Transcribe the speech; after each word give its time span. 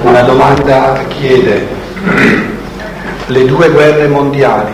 Una 0.00 0.22
domanda 0.22 1.04
chiede, 1.06 1.68
le 3.26 3.44
due 3.44 3.70
guerre 3.70 4.08
mondiali 4.08 4.72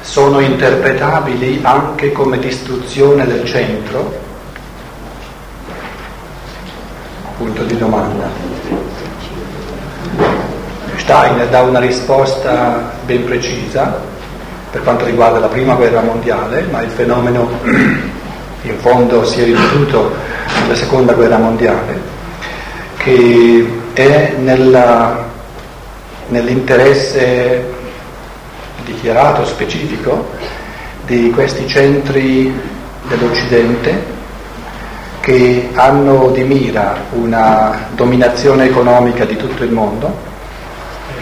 sono 0.00 0.40
interpretabili 0.40 1.60
anche 1.62 2.10
come 2.10 2.40
distruzione 2.40 3.24
del 3.26 3.44
centro? 3.44 4.12
Punto 7.36 7.62
di 7.62 7.78
domanda. 7.78 8.28
Steiner 10.96 11.46
dà 11.46 11.60
una 11.60 11.78
risposta 11.78 12.92
ben 13.04 13.24
precisa 13.24 14.00
per 14.72 14.82
quanto 14.82 15.04
riguarda 15.04 15.38
la 15.38 15.46
prima 15.46 15.74
guerra 15.74 16.00
mondiale, 16.00 16.62
ma 16.72 16.82
il 16.82 16.90
fenomeno 16.90 17.48
in 18.64 18.78
fondo 18.78 19.24
si 19.24 19.40
è 19.40 19.44
ripetuto 19.44 20.12
nella 20.62 20.74
seconda 20.74 21.12
guerra 21.12 21.36
mondiale, 21.36 22.00
che 22.96 23.66
è 23.92 24.34
nella, 24.38 25.24
nell'interesse 26.28 27.72
dichiarato 28.84 29.44
specifico 29.44 30.30
di 31.04 31.30
questi 31.30 31.66
centri 31.68 32.52
dell'Occidente 33.08 34.12
che 35.20 35.70
hanno 35.74 36.30
di 36.30 36.42
mira 36.42 36.96
una 37.12 37.88
dominazione 37.94 38.66
economica 38.66 39.24
di 39.24 39.36
tutto 39.36 39.64
il 39.64 39.72
mondo. 39.72 40.32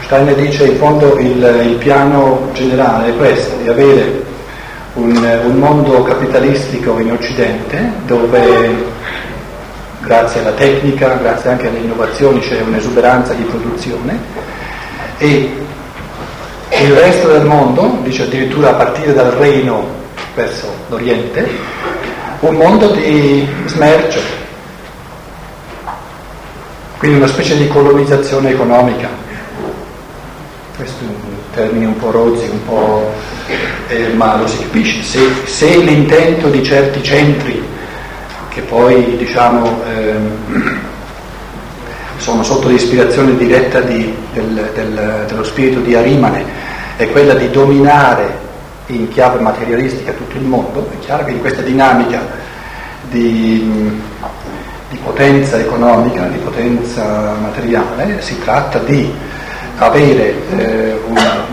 Steiner 0.05 0.35
dice 0.35 0.67
in 0.67 0.77
fondo 0.77 1.17
il, 1.19 1.65
il 1.67 1.77
piano 1.77 2.51
generale 2.53 3.11
è 3.11 3.17
questo, 3.17 3.57
di 3.63 3.69
avere 3.69 4.22
un, 4.95 5.41
un 5.45 5.57
mondo 5.57 6.03
capitalistico 6.03 6.99
in 6.99 7.13
Occidente 7.13 7.93
dove 8.07 8.91
grazie 10.01 10.41
alla 10.41 10.53
tecnica, 10.53 11.15
grazie 11.15 11.51
anche 11.51 11.69
alle 11.69 11.79
innovazioni 11.79 12.41
c'è 12.41 12.61
un'esuberanza 12.61 13.33
di 13.35 13.45
produzione 13.45 14.19
e 15.19 15.51
il 16.81 16.93
resto 16.95 17.29
del 17.29 17.45
mondo, 17.45 17.99
dice 18.03 18.25
addirittura 18.25 18.71
a 18.71 18.75
partire 18.75 19.13
dal 19.15 19.31
Reino 19.33 19.87
verso 20.35 20.67
l'Oriente, 20.89 21.49
un 22.41 22.57
mondo 22.57 22.89
di 22.89 23.47
smercio, 23.67 24.21
quindi 26.99 27.19
una 27.19 27.29
specie 27.29 27.57
di 27.57 27.69
colonizzazione 27.69 28.51
economica. 28.51 29.09
Questo 30.77 31.05
è 31.05 31.07
un 31.07 31.37
termine 31.53 31.87
un 31.87 31.97
po' 31.97 32.11
rozzi, 32.11 32.49
un 32.49 32.65
po', 32.65 33.13
eh, 33.93 34.09
ma 34.15 34.37
lo 34.37 34.47
si 34.47 34.59
capisce. 34.59 35.03
Se, 35.03 35.21
se, 35.45 35.77
l'intento 35.77 36.49
di 36.49 36.63
certi 36.63 37.03
centri, 37.03 37.63
che 38.49 38.63
poi 38.63 39.17
diciamo 39.17 39.83
ehm, 39.87 40.79
sono 42.17 42.43
sotto 42.43 42.69
l'ispirazione 42.69 43.37
diretta 43.37 43.81
di, 43.81 44.15
del, 44.33 44.71
del, 44.75 45.25
dello 45.29 45.45
spirito 45.45 45.81
di 45.81 45.95
Arimane, 45.95 46.45
è 46.97 47.09
quella 47.11 47.35
di 47.35 47.51
dominare 47.51 48.41
in 48.87 49.09
chiave 49.09 49.41
materialistica 49.41 50.13
tutto 50.13 50.37
il 50.37 50.45
mondo, 50.45 50.89
è 50.93 50.99
chiaro 51.05 51.25
che 51.25 51.31
in 51.33 51.41
questa 51.41 51.63
dinamica 51.63 52.21
di, 53.11 54.01
di 54.91 54.97
potenza 55.03 55.59
economica, 55.59 56.27
di 56.27 56.39
potenza 56.39 57.35
materiale, 57.41 58.21
si 58.21 58.39
tratta 58.41 58.79
di 58.79 59.11
avere 59.79 60.35
eh, 60.51 61.01
una, 61.09 61.45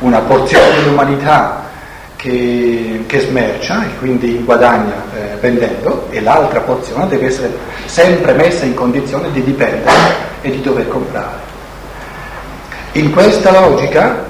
una, 0.00 0.18
porzione 0.20 0.74
dell'umanità 0.76 1.68
che, 2.16 3.04
che, 3.06 3.20
smercia 3.20 3.84
e 3.84 3.98
quindi 3.98 4.42
guadagna 4.44 4.94
eh, 5.14 5.36
vendendo 5.40 6.06
e 6.10 6.20
l'altra 6.20 6.60
porzione 6.60 7.06
deve 7.08 7.26
essere 7.26 7.56
sempre 7.86 8.34
messa 8.34 8.64
in 8.64 8.74
condizione 8.74 9.30
di 9.32 9.42
dipendere 9.42 9.98
e 10.42 10.50
di 10.50 10.60
dover 10.60 10.88
comprare. 10.88 11.48
In 12.92 13.10
questa 13.12 13.52
logica 13.52 14.26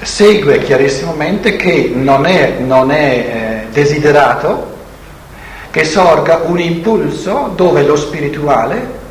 segue 0.00 0.58
chiarissimamente 0.58 1.56
che 1.56 1.90
non 1.94 2.26
è, 2.26 2.56
non 2.58 2.90
è 2.90 3.64
eh, 3.66 3.72
desiderato 3.72 4.72
che 5.70 5.84
sorga 5.84 6.42
un 6.44 6.60
impulso 6.60 7.52
dove 7.56 7.82
lo 7.82 7.96
spirituale 7.96 9.02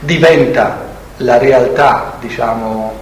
diventa 0.00 0.88
la 1.18 1.38
realtà, 1.38 2.16
diciamo, 2.20 2.92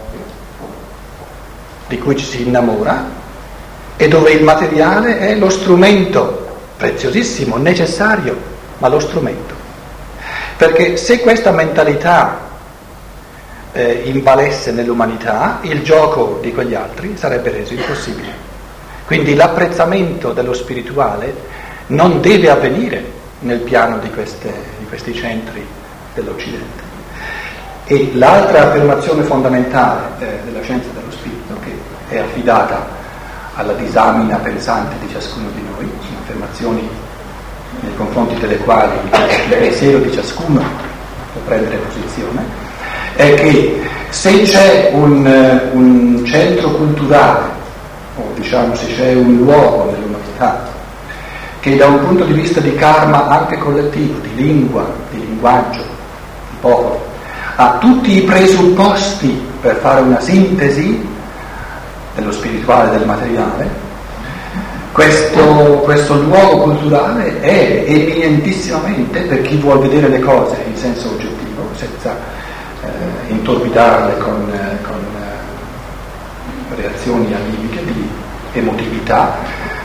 di 1.88 1.99
cui 1.99 2.16
ci 2.16 2.25
si 2.25 2.47
innamora 2.47 3.04
e 3.97 4.09
dove 4.09 4.31
il 4.31 4.44
materiale 4.44 5.19
è 5.19 5.34
lo 5.34 5.49
strumento 5.49 6.47
preziosissimo, 6.76 7.56
necessario, 7.56 8.37
ma 8.78 8.88
lo 8.88 9.00
strumento. 9.00 9.54
Perché 10.56 10.97
se 10.97 11.21
questa 11.21 11.50
mentalità 11.50 12.47
eh, 13.72 14.03
invalesse 14.04 14.72
nell'umanità, 14.72 15.59
il 15.62 15.82
gioco 15.82 16.38
di 16.41 16.53
quegli 16.53 16.75
altri 16.75 17.16
sarebbe 17.16 17.50
reso 17.50 17.75
impossibile. 17.75 18.47
Quindi 19.04 19.34
l'apprezzamento 19.34 20.32
dello 20.32 20.53
spirituale 20.53 21.34
non 21.88 22.21
deve 22.21 22.50
avvenire 22.50 23.16
nel 23.41 23.60
piano 23.60 23.98
di, 23.98 24.10
queste, 24.10 24.53
di 24.78 24.87
questi 24.87 25.15
centri 25.15 25.65
dell'Occidente. 26.15 26.87
E 27.84 28.10
l'altra 28.15 28.69
affermazione 28.69 29.22
fondamentale 29.22 30.09
eh, 30.19 30.38
della 30.44 30.60
scienza 30.60 30.88
dello 30.93 31.10
spirito, 31.10 31.38
è 32.08 32.19
affidata 32.19 32.86
alla 33.54 33.72
disamina 33.72 34.36
pensante 34.36 34.94
di 35.00 35.12
ciascuno 35.12 35.48
di 35.54 35.62
noi, 35.62 35.91
sono 36.00 36.19
affermazioni 36.22 36.88
nei 37.80 37.94
confronti 37.96 38.34
delle 38.41 38.56
quali 38.58 38.92
il 39.02 39.56
pensiero 39.56 39.98
di 39.98 40.12
ciascuno 40.12 40.62
può 41.32 41.41
prendere 41.44 41.76
posizione, 41.76 42.44
è 43.14 43.34
che 43.34 43.82
se 44.10 44.42
c'è 44.42 44.91
un, 44.94 45.60
un 45.72 46.24
centro 46.24 46.70
culturale, 46.70 47.47
o 48.16 48.22
diciamo 48.34 48.74
se 48.74 48.86
c'è 48.94 49.14
un 49.14 49.36
luogo 49.38 49.91
nell'umanità, 49.91 50.66
che 51.60 51.76
da 51.76 51.86
un 51.86 52.00
punto 52.00 52.24
di 52.24 52.32
vista 52.32 52.60
di 52.60 52.74
karma 52.74 53.26
anche 53.26 53.58
collettivo, 53.58 54.18
di 54.20 54.34
lingua, 54.36 54.88
di 55.10 55.18
linguaggio, 55.18 55.82
di 55.82 56.56
popolo, 56.60 57.06
ha 57.56 57.76
tutti 57.80 58.18
i 58.18 58.22
presupposti 58.22 59.47
per 59.60 59.76
fare 59.76 60.00
una 60.00 60.20
sintesi 60.20 61.16
dello 62.18 62.32
spirituale 62.32 62.88
e 62.88 62.98
del 62.98 63.06
materiale, 63.06 63.86
questo, 64.90 65.40
questo, 65.84 66.14
luogo 66.14 66.62
culturale 66.62 67.40
è 67.40 67.84
eminentissimamente, 67.86 69.20
per 69.20 69.42
chi 69.42 69.56
vuole 69.56 69.88
vedere 69.88 70.08
le 70.08 70.18
cose 70.18 70.56
in 70.66 70.76
senso 70.76 71.10
oggettivo, 71.10 71.68
senza 71.76 72.16
eh, 72.82 73.30
intorbidarle 73.30 74.18
con, 74.18 74.50
eh, 74.52 74.82
con 74.82 74.96
eh, 74.96 76.74
reazioni 76.74 77.32
animiche 77.32 77.84
di 77.84 78.08
emotività, 78.54 79.36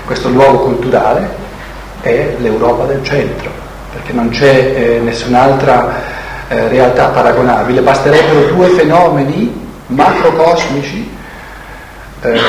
questo 0.06 0.30
luogo 0.30 0.60
culturale 0.62 1.30
è 2.02 2.36
l'Europa 2.40 2.86
del 2.86 3.04
centro, 3.04 3.52
perché 3.92 4.12
non 4.14 4.30
c'è 4.30 4.74
eh, 4.76 5.00
nessun'altra 5.04 6.02
eh, 6.48 6.68
realtà 6.70 7.10
paragonabile, 7.10 7.82
basterebbero 7.82 8.48
due 8.48 8.70
fenomeni 8.70 9.62
macrocosmici, 9.88 11.13
eh, 12.24 12.40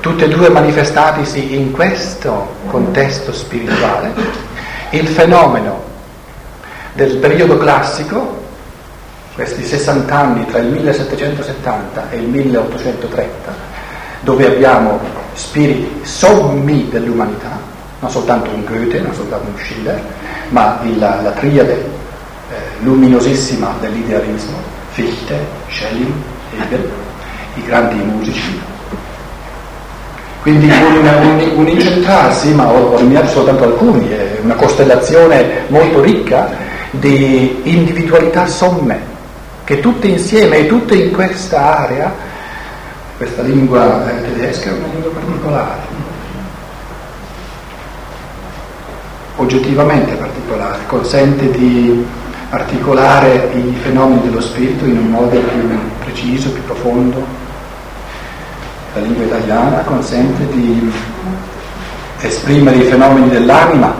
tutti 0.00 0.24
e 0.24 0.28
due 0.28 0.48
manifestatisi 0.50 1.54
in 1.54 1.72
questo 1.72 2.56
contesto 2.66 3.32
spirituale, 3.32 4.12
il 4.90 5.08
fenomeno 5.08 5.82
del 6.92 7.16
periodo 7.16 7.58
classico, 7.58 8.42
questi 9.34 9.64
60 9.64 10.14
anni 10.14 10.46
tra 10.46 10.58
il 10.58 10.68
1770 10.68 12.10
e 12.10 12.16
il 12.18 12.28
1830, 12.28 13.54
dove 14.20 14.46
abbiamo 14.46 15.00
spiriti 15.32 16.04
sommi 16.04 16.88
dell'umanità, 16.88 17.58
non 17.98 18.10
soltanto 18.10 18.50
un 18.50 18.64
Goethe, 18.64 19.00
non 19.00 19.14
soltanto 19.14 19.48
un 19.48 19.58
Schiller, 19.58 20.00
ma 20.50 20.80
la, 20.98 21.20
la 21.22 21.30
triade 21.30 22.02
luminosissima 22.80 23.74
dell'idealismo, 23.80 24.56
Fichte, 24.90 25.36
Schelling, 25.68 26.12
Hegel, 26.56 26.88
i 27.54 27.62
grandi 27.64 27.96
musici. 27.96 28.72
Quindi 30.44 30.68
un, 30.68 31.52
un, 31.56 31.68
incentrarsi, 31.68 32.52
ma 32.52 32.68
ho, 32.68 32.90
ho 32.90 32.98
nominato 32.98 33.28
soltanto 33.28 33.64
alcuni, 33.64 34.10
è 34.10 34.40
una 34.42 34.52
costellazione 34.52 35.62
molto 35.68 36.02
ricca 36.02 36.50
di 36.90 37.62
individualità 37.62 38.46
somme, 38.46 39.00
che 39.64 39.80
tutte 39.80 40.06
insieme 40.06 40.58
e 40.58 40.66
tutte 40.66 40.96
in 40.96 41.12
questa 41.12 41.78
area, 41.78 42.12
questa 43.16 43.40
lingua 43.40 44.06
eh, 44.06 44.20
tedesca 44.20 44.68
è 44.68 44.72
una 44.74 44.86
lingua 44.92 45.12
particolare, 45.12 45.80
oggettivamente 49.36 50.12
particolare, 50.12 50.78
consente 50.86 51.50
di 51.52 52.04
articolare 52.50 53.48
i 53.54 53.74
fenomeni 53.80 54.20
dello 54.24 54.42
spirito 54.42 54.84
in 54.84 54.98
un 54.98 55.06
modo 55.06 55.38
più 55.38 55.78
preciso, 56.00 56.50
più 56.50 56.62
profondo. 56.64 57.43
La 58.94 59.00
lingua 59.00 59.24
italiana 59.24 59.78
consente 59.78 60.46
di 60.50 60.92
esprimere 62.20 62.76
i 62.76 62.82
fenomeni 62.82 63.28
dell'anima 63.28 63.92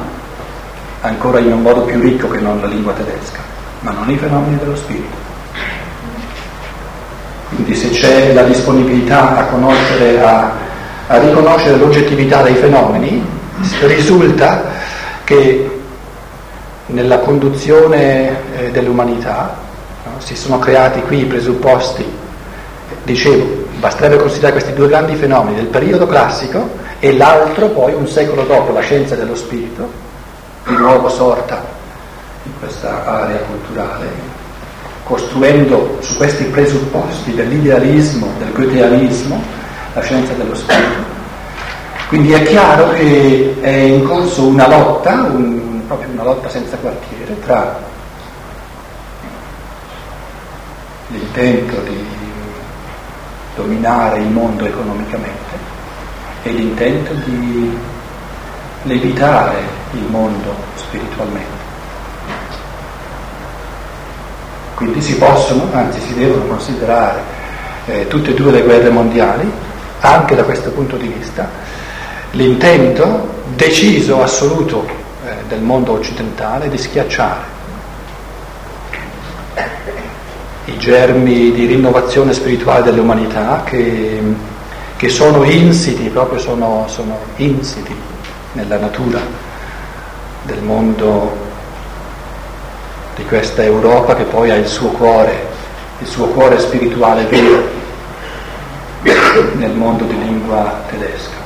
ancora 1.00 1.40
in 1.40 1.52
un 1.52 1.62
modo 1.62 1.82
più 1.82 2.00
ricco 2.00 2.28
che 2.28 2.38
non 2.38 2.60
la 2.60 2.68
lingua 2.68 2.92
tedesca, 2.92 3.40
ma 3.80 3.90
non 3.90 4.08
i 4.08 4.16
fenomeni 4.16 4.56
dello 4.56 4.76
spirito. 4.76 5.16
Quindi 7.48 7.74
se 7.74 7.90
c'è 7.90 8.32
la 8.32 8.44
disponibilità 8.44 9.36
a 9.36 9.44
conoscere, 9.46 10.20
a, 10.22 10.52
a 11.08 11.18
riconoscere 11.18 11.76
l'oggettività 11.76 12.42
dei 12.42 12.54
fenomeni, 12.54 13.22
risulta 13.82 14.64
che 15.24 15.80
nella 16.86 17.18
conduzione 17.18 18.36
eh, 18.56 18.70
dell'umanità 18.70 19.56
no, 20.04 20.12
si 20.18 20.36
sono 20.36 20.58
creati 20.58 21.00
qui 21.02 21.20
i 21.20 21.26
presupposti, 21.26 22.04
dicevo, 23.02 23.63
basterebbe 23.84 24.16
considerare 24.16 24.52
questi 24.52 24.72
due 24.72 24.88
grandi 24.88 25.14
fenomeni 25.14 25.56
del 25.56 25.66
periodo 25.66 26.06
classico 26.06 26.70
e 27.00 27.14
l'altro 27.14 27.68
poi 27.68 27.92
un 27.92 28.08
secolo 28.08 28.44
dopo, 28.44 28.72
la 28.72 28.80
scienza 28.80 29.14
dello 29.14 29.34
spirito, 29.34 29.86
di 30.66 30.74
nuovo 30.74 31.10
sorta 31.10 31.62
in 32.44 32.52
questa 32.60 33.04
area 33.04 33.40
culturale, 33.40 34.06
costruendo 35.04 35.98
su 36.00 36.16
questi 36.16 36.44
presupposti 36.44 37.34
dell'idealismo, 37.34 38.26
del 38.38 38.52
goetheanismo, 38.52 39.42
la 39.92 40.00
scienza 40.00 40.32
dello 40.32 40.54
spirito. 40.54 41.12
Quindi 42.08 42.32
è 42.32 42.42
chiaro 42.42 42.88
che 42.88 43.54
è 43.60 43.68
in 43.68 44.02
corso 44.02 44.46
una 44.46 44.66
lotta, 44.66 45.12
un, 45.24 45.82
proprio 45.86 46.08
una 46.10 46.22
lotta 46.22 46.48
senza 46.48 46.78
quartiere, 46.78 47.38
tra 47.40 47.78
l'intento 51.08 51.76
di 51.82 52.13
dominare 53.54 54.18
il 54.18 54.28
mondo 54.28 54.64
economicamente 54.64 55.72
e 56.42 56.50
l'intento 56.50 57.12
di 57.24 57.76
levitare 58.82 59.56
il 59.92 60.04
mondo 60.08 60.54
spiritualmente. 60.74 61.62
Quindi 64.74 65.00
si 65.00 65.16
possono, 65.16 65.68
anzi 65.72 66.00
si 66.00 66.14
devono 66.14 66.44
considerare 66.46 67.22
eh, 67.86 68.08
tutte 68.08 68.30
e 68.30 68.34
due 68.34 68.50
le 68.50 68.62
guerre 68.62 68.90
mondiali, 68.90 69.50
anche 70.00 70.34
da 70.34 70.42
questo 70.42 70.70
punto 70.70 70.96
di 70.96 71.06
vista, 71.06 71.48
l'intento 72.32 73.42
deciso, 73.54 74.20
assoluto 74.20 74.84
eh, 75.24 75.34
del 75.48 75.60
mondo 75.60 75.92
occidentale 75.92 76.68
di 76.68 76.76
schiacciare 76.76 77.52
germi 80.84 81.50
di 81.50 81.64
rinnovazione 81.64 82.34
spirituale 82.34 82.82
dell'umanità 82.82 83.62
che, 83.64 84.20
che 84.96 85.08
sono 85.08 85.42
insiti, 85.44 86.10
proprio 86.10 86.38
sono, 86.38 86.84
sono 86.88 87.18
insiti 87.36 87.96
nella 88.52 88.76
natura 88.76 89.18
del 90.42 90.60
mondo 90.60 91.34
di 93.16 93.24
questa 93.24 93.62
Europa 93.62 94.14
che 94.14 94.24
poi 94.24 94.50
ha 94.50 94.56
il 94.56 94.66
suo 94.66 94.90
cuore, 94.90 95.46
il 96.00 96.06
suo 96.06 96.26
cuore 96.26 96.58
spirituale 96.58 97.24
vero 97.24 97.62
nel 99.54 99.72
mondo 99.72 100.04
di 100.04 100.18
lingua 100.18 100.82
tedesca. 100.90 101.42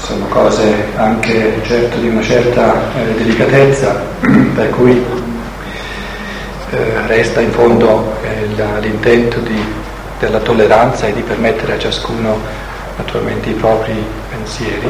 Sono 0.00 0.19
cose 0.30 0.86
anche 0.96 1.60
certo 1.64 1.98
di 1.98 2.08
una 2.08 2.22
certa 2.22 2.72
eh, 2.94 3.14
delicatezza, 3.14 4.00
per 4.54 4.70
cui 4.70 5.04
eh, 6.70 7.06
resta 7.06 7.40
in 7.40 7.50
fondo 7.50 8.14
eh, 8.22 8.46
l'intento 8.80 9.40
di, 9.40 9.60
della 10.18 10.38
tolleranza 10.38 11.06
e 11.06 11.12
di 11.12 11.20
permettere 11.20 11.74
a 11.74 11.78
ciascuno 11.78 12.38
naturalmente 12.96 13.50
i 13.50 13.54
propri 13.54 13.92
pensieri. 14.30 14.88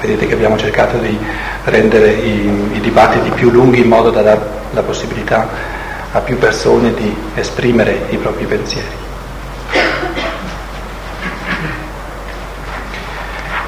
Vedete 0.00 0.26
che 0.26 0.34
abbiamo 0.34 0.56
cercato 0.56 0.96
di 0.98 1.16
rendere 1.64 2.12
i, 2.12 2.70
i 2.72 2.80
dibattiti 2.80 3.30
più 3.30 3.50
lunghi 3.50 3.80
in 3.80 3.88
modo 3.88 4.10
da 4.10 4.22
dare 4.22 4.40
la 4.70 4.82
possibilità 4.82 5.48
a 6.12 6.20
più 6.20 6.38
persone 6.38 6.94
di 6.94 7.14
esprimere 7.34 8.06
i 8.08 8.16
propri 8.16 8.46
pensieri. 8.46 9.04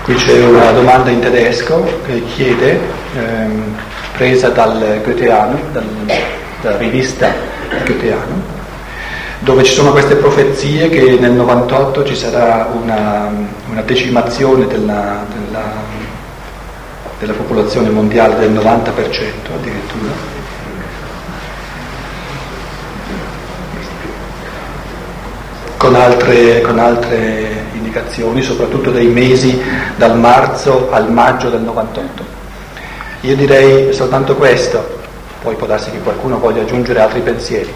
Qui 0.08 0.16
c'è 0.16 0.42
una 0.42 0.70
domanda 0.70 1.10
in 1.10 1.20
tedesco 1.20 1.84
che 2.06 2.24
chiede, 2.34 2.80
ehm, 3.14 3.76
presa 4.16 4.48
dal 4.48 5.02
Goetheano, 5.04 5.60
dal, 5.70 5.84
dalla 6.62 6.78
rivista 6.78 7.30
Goetheano, 7.84 8.42
dove 9.40 9.64
ci 9.64 9.74
sono 9.74 9.90
queste 9.90 10.14
profezie 10.14 10.88
che 10.88 11.18
nel 11.20 11.32
98 11.32 12.06
ci 12.06 12.16
sarà 12.16 12.70
una, 12.72 13.30
una 13.68 13.82
decimazione 13.82 14.66
della, 14.66 15.26
della, 15.30 15.72
della 17.18 17.34
popolazione 17.34 17.90
mondiale 17.90 18.38
del 18.38 18.52
90% 18.52 18.62
addirittura. 19.54 20.12
Con 25.76 25.94
altre, 25.94 26.62
con 26.62 26.78
altre, 26.78 27.47
indicazioni, 27.98 28.42
soprattutto 28.42 28.90
dei 28.90 29.08
mesi 29.08 29.60
dal 29.96 30.18
marzo 30.18 30.90
al 30.90 31.10
maggio 31.10 31.50
del 31.50 31.60
98. 31.60 32.36
Io 33.22 33.36
direi 33.36 33.92
soltanto 33.92 34.36
questo, 34.36 34.96
poi 35.42 35.56
può 35.56 35.66
darsi 35.66 35.90
che 35.90 35.98
qualcuno 35.98 36.38
voglia 36.38 36.62
aggiungere 36.62 37.00
altri 37.00 37.20
pensieri. 37.20 37.72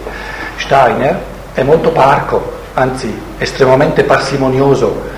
Steiner 0.57 1.19
è 1.53 1.63
molto 1.63 1.91
parco, 1.91 2.61
anzi 2.75 3.13
estremamente 3.39 4.05
parsimonioso 4.05 5.11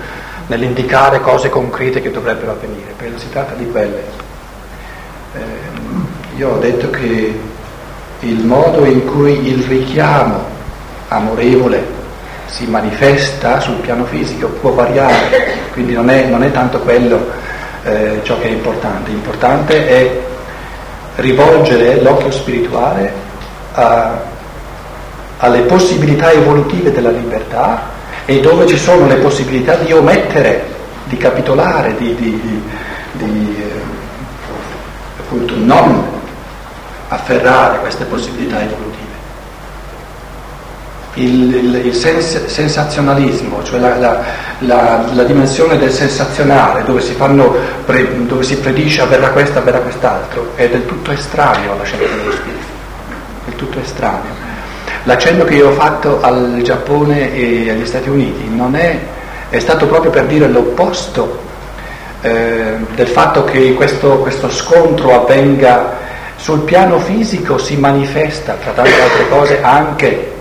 nell'indicare 0.47 1.21
cose 1.21 1.49
concrete 1.49 2.01
che 2.01 2.11
dovrebbero 2.11 2.51
avvenire, 2.51 2.93
perché 2.97 3.19
si 3.19 3.29
tratta 3.29 3.53
di 3.53 3.69
quelle. 3.69 4.03
Eh, 5.33 6.37
io 6.37 6.49
ho 6.49 6.57
detto 6.57 6.89
che 6.89 7.39
il 8.21 8.43
modo 8.43 8.85
in 8.85 9.05
cui 9.05 9.47
il 9.47 9.63
richiamo 9.63 10.43
amorevole 11.09 11.94
si 12.55 12.65
manifesta 12.67 13.59
sul 13.59 13.75
piano 13.75 14.05
fisico 14.05 14.47
può 14.47 14.71
variare, 14.71 15.57
quindi 15.73 15.93
non 15.93 16.09
è, 16.09 16.25
non 16.25 16.43
è 16.43 16.51
tanto 16.51 16.79
quello 16.79 17.29
eh, 17.83 18.21
ciò 18.23 18.39
che 18.39 18.47
è 18.47 18.51
importante, 18.51 19.11
l'importante 19.11 19.87
è 19.87 20.21
rivolgere 21.15 22.01
l'occhio 22.01 22.31
spirituale 22.31 23.11
a 23.73 24.33
alle 25.39 25.61
possibilità 25.61 26.31
evolutive 26.31 26.91
della 26.91 27.11
libertà 27.11 27.93
e 28.25 28.39
dove 28.39 28.65
ci 28.65 28.77
sono 28.77 29.05
le 29.07 29.15
possibilità 29.15 29.75
di 29.75 29.91
omettere, 29.91 30.73
di 31.05 31.17
capitolare, 31.17 31.95
di, 31.97 32.15
di, 32.15 32.41
di, 32.41 32.63
di 33.25 33.55
eh, 33.59 33.81
appunto 35.19 35.53
non 35.57 36.03
afferrare 37.09 37.79
queste 37.79 38.05
possibilità 38.05 38.61
evolutive. 38.61 39.04
Il, 41.15 41.55
il, 41.55 41.85
il 41.85 41.93
sens- 41.93 42.45
sensazionalismo, 42.45 43.63
cioè 43.63 43.79
la, 43.79 43.97
la, 43.97 44.21
la, 44.59 45.05
la, 45.13 45.23
dimensione 45.23 45.77
del 45.77 45.91
sensazionale, 45.91 46.83
dove 46.83 46.99
si, 46.99 47.13
fanno, 47.13 47.55
pre, 47.85 48.25
dove 48.25 48.43
si 48.43 48.57
predice 48.57 49.01
avverrà 49.01 49.29
questo, 49.29 49.59
avverrà 49.59 49.79
quest'altro, 49.79 50.51
è 50.55 50.67
del 50.67 50.85
tutto 50.85 51.11
estraneo 51.11 51.71
alla 51.71 51.83
scienza 51.85 52.13
dello 52.15 52.31
spirito, 52.31 52.65
del 53.45 53.55
tutto 53.55 53.79
estraneo. 53.79 54.43
L'accenno 55.03 55.45
che 55.45 55.55
io 55.55 55.69
ho 55.69 55.73
fatto 55.73 56.19
al 56.21 56.59
Giappone 56.63 57.33
e 57.33 57.69
agli 57.69 57.85
Stati 57.85 58.09
Uniti 58.09 58.49
è, 58.73 58.99
è 59.49 59.59
stato 59.59 59.85
proprio 59.85 60.11
per 60.11 60.25
dire 60.25 60.47
l'opposto 60.47 61.43
eh, 62.21 62.75
del 62.95 63.07
fatto 63.07 63.43
che 63.43 63.73
questo, 63.75 64.17
questo 64.17 64.49
scontro 64.49 65.21
avvenga 65.21 66.03
sul 66.35 66.61
piano 66.61 66.99
fisico, 66.99 67.57
si 67.57 67.77
manifesta, 67.77 68.57
tra 68.61 68.71
tante 68.71 69.01
altre 69.01 69.29
cose, 69.29 69.61
anche 69.61 70.33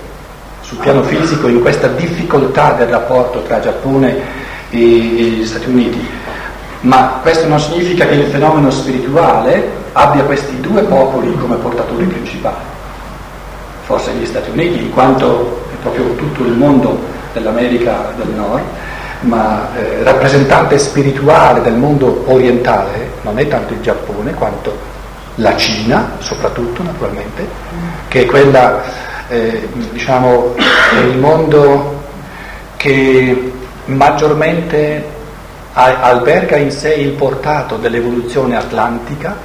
sul 0.64 0.78
piano 0.78 1.02
fisico 1.02 1.46
in 1.48 1.60
questa 1.60 1.88
difficoltà 1.88 2.72
del 2.72 2.88
rapporto 2.88 3.42
tra 3.42 3.60
Giappone 3.60 4.16
e, 4.70 4.78
gli 4.78 5.46
Stati 5.46 5.68
Uniti. 5.68 6.06
Ma 6.80 7.20
questo 7.22 7.46
non 7.46 7.60
significa 7.60 8.06
che 8.06 8.14
il 8.14 8.26
fenomeno 8.26 8.70
spirituale 8.70 9.82
abbia 9.92 10.24
questi 10.24 10.60
due 10.60 10.82
popoli 10.82 11.34
come 11.36 11.56
portatori 11.56 12.04
principali 12.04 12.72
forse 13.84 14.12
gli 14.12 14.26
Stati 14.26 14.50
Uniti, 14.50 14.80
in 14.80 14.90
quanto 14.92 15.62
è 15.72 15.76
proprio 15.82 16.14
tutto 16.14 16.42
il 16.42 16.52
mondo 16.52 16.98
dell'America 17.32 18.12
del 18.16 18.28
Nord, 18.28 18.62
ma 19.20 19.68
eh, 19.76 20.02
rappresentante 20.02 20.78
spirituale 20.78 21.60
del 21.60 21.74
mondo 21.74 22.24
orientale 22.26 23.12
non 23.22 23.38
è 23.38 23.46
tanto 23.46 23.74
il 23.74 23.80
Giappone 23.80 24.34
quanto 24.34 24.92
la 25.36 25.56
Cina, 25.56 26.12
soprattutto 26.18 26.82
naturalmente, 26.82 27.46
che 28.08 28.22
è 28.22 28.26
quella, 28.26 28.82
eh, 29.28 29.68
diciamo, 29.90 30.54
è 30.56 30.98
il 30.98 31.18
mondo 31.18 32.02
che 32.76 33.52
maggiormente 33.86 35.12
alberga 35.72 36.56
in 36.56 36.70
sé 36.70 36.94
il 36.94 37.12
portato 37.12 37.76
dell'evoluzione 37.76 38.56
atlantica 38.56 39.36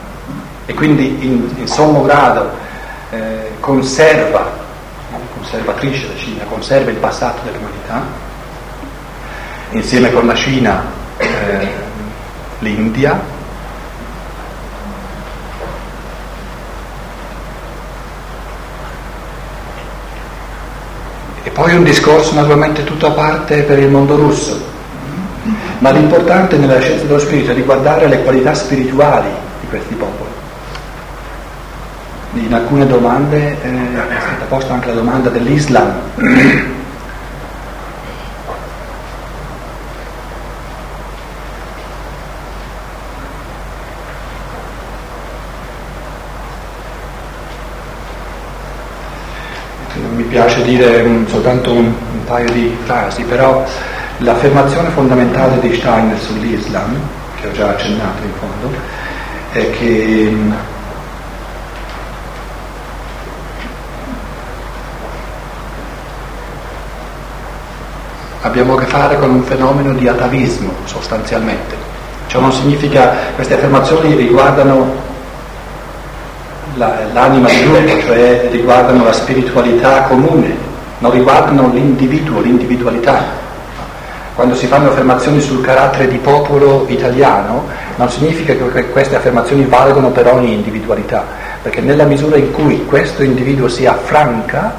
e 0.65 0.74
quindi 0.74 1.25
in, 1.25 1.50
in 1.57 1.67
sommo 1.67 2.03
grado 2.03 2.51
eh, 3.09 3.51
conserva 3.59 4.67
conservatrice 5.39 6.07
la 6.07 6.15
Cina, 6.17 6.43
conserva 6.43 6.91
il 6.91 6.98
passato 6.98 7.41
dell'umanità, 7.43 8.03
insieme 9.71 10.12
con 10.12 10.27
la 10.27 10.36
Cina 10.36 10.83
eh, 11.17 11.67
l'India, 12.59 13.19
poi 21.59 21.75
un 21.75 21.83
discorso 21.83 22.35
naturalmente 22.35 22.85
tutto 22.85 23.07
a 23.07 23.11
parte 23.11 23.63
per 23.63 23.79
il 23.79 23.89
mondo 23.89 24.15
russo. 24.15 24.57
Ma 25.79 25.89
l'importante 25.89 26.55
nella 26.55 26.79
scienza 26.79 27.03
dello 27.03 27.19
spirito 27.19 27.51
è 27.51 27.53
di 27.53 27.63
guardare 27.63 28.07
le 28.07 28.23
qualità 28.23 28.53
spirituali 28.53 29.27
di 29.59 29.67
questi 29.67 29.93
popoli. 29.95 30.29
In 32.45 32.53
alcune 32.53 32.87
domande 32.87 33.57
eh, 33.61 33.67
è 33.67 34.19
stata 34.21 34.45
posta 34.47 34.73
anche 34.73 34.87
la 34.87 34.93
domanda 34.93 35.27
dell'Islam. 35.27 35.99
Non 50.01 50.15
mi 50.15 50.23
piace 50.23 50.58
dire 50.69 51.01
un, 51.01 51.27
soltanto 51.27 51.71
un, 51.71 51.85
un 51.85 52.23
paio 52.25 52.51
di 52.51 52.77
frasi, 52.83 53.23
però 53.23 53.65
l'affermazione 54.17 54.89
fondamentale 54.89 55.59
di 55.59 55.73
Steiner 55.75 56.17
sull'Islam, 56.19 56.99
che 57.39 57.47
ho 57.47 57.51
già 57.51 57.69
accennato 57.69 58.23
in 58.23 58.31
fondo, 58.39 58.77
è 59.51 59.69
che 59.71 60.38
abbiamo 68.41 68.75
a 68.75 68.79
che 68.79 68.85
fare 68.85 69.17
con 69.17 69.31
un 69.31 69.43
fenomeno 69.43 69.93
di 69.93 70.07
atavismo 70.07 70.71
sostanzialmente. 70.85 71.75
Ciò 72.27 72.39
non 72.39 72.51
significa, 72.51 73.15
queste 73.33 73.55
affermazioni 73.55 74.13
riguardano 74.13 75.07
la, 76.79 76.98
l'anima 77.13 77.50
di 77.50 77.63
gruppo, 77.65 78.01
cioè 78.05 78.48
riguardano 78.50 79.03
la 79.03 79.12
spiritualità 79.12 80.03
comune, 80.03 80.55
non 81.00 81.12
riguardano 81.12 81.69
l'individuo, 81.74 82.39
l'individualità. 82.39 83.48
Quando 84.33 84.55
si 84.55 84.67
fanno 84.67 84.89
affermazioni 84.89 85.41
sul 85.41 85.62
carattere 85.62 86.07
di 86.07 86.17
popolo 86.17 86.86
italiano, 86.88 87.67
non 87.98 88.09
significa 88.09 88.53
che 88.55 88.89
queste 88.89 89.17
affermazioni 89.17 89.65
valgono 89.65 90.09
per 90.12 90.27
ogni 90.27 90.53
individualità, 90.53 91.25
perché 91.62 91.81
nella 91.81 92.05
misura 92.05 92.38
in 92.38 92.51
cui 92.53 92.86
questo 92.86 93.21
individuo 93.24 93.67
si 93.67 93.86
affranca 93.86 94.74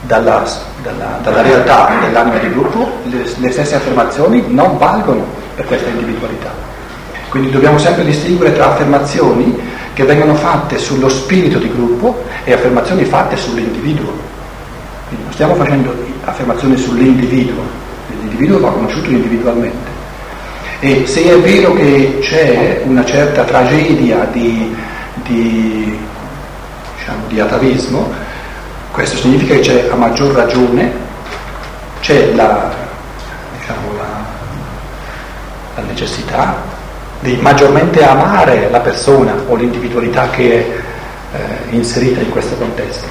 dalla, 0.00 0.42
dalla, 0.82 1.18
dalla 1.22 1.42
realtà 1.42 1.90
dell'anima 2.00 2.38
di 2.38 2.48
gruppo, 2.48 2.90
le, 3.04 3.30
le 3.36 3.52
stesse 3.52 3.74
affermazioni 3.74 4.42
non 4.48 4.78
valgono 4.78 5.26
per 5.54 5.66
questa 5.66 5.90
individualità. 5.90 6.72
Quindi 7.28 7.50
dobbiamo 7.50 7.76
sempre 7.76 8.04
distinguere 8.04 8.54
tra 8.54 8.70
affermazioni 8.70 9.73
che 9.94 10.04
vengono 10.04 10.34
fatte 10.34 10.76
sullo 10.78 11.08
spirito 11.08 11.58
di 11.58 11.70
gruppo 11.70 12.22
e 12.44 12.52
affermazioni 12.52 13.04
fatte 13.04 13.36
sull'individuo. 13.36 14.12
Quindi 15.06 15.24
non 15.24 15.32
stiamo 15.32 15.54
facendo 15.54 15.94
affermazioni 16.24 16.76
sull'individuo, 16.76 17.62
l'individuo 18.08 18.58
va 18.58 18.72
conosciuto 18.72 19.10
individualmente. 19.10 19.92
E 20.80 21.06
se 21.06 21.32
è 21.32 21.38
vero 21.38 21.72
che 21.74 22.18
c'è 22.20 22.82
una 22.84 23.04
certa 23.04 23.44
tragedia 23.44 24.28
di, 24.32 24.74
di, 25.22 25.98
diciamo, 26.98 27.26
di 27.28 27.40
atavismo, 27.40 28.12
questo 28.90 29.16
significa 29.16 29.54
che 29.54 29.60
c'è 29.60 29.88
a 29.90 29.94
maggior 29.94 30.34
ragione, 30.34 30.92
c'è 32.00 32.34
la, 32.34 32.70
diciamo, 33.58 33.96
la, 33.96 34.24
la 35.76 35.82
necessità 35.86 36.73
di 37.24 37.36
maggiormente 37.40 38.04
amare 38.04 38.68
la 38.70 38.80
persona 38.80 39.34
o 39.46 39.54
l'individualità 39.54 40.28
che 40.28 40.52
è 40.52 41.36
eh, 41.36 41.74
inserita 41.74 42.20
in 42.20 42.28
questo 42.28 42.54
contesto. 42.56 43.06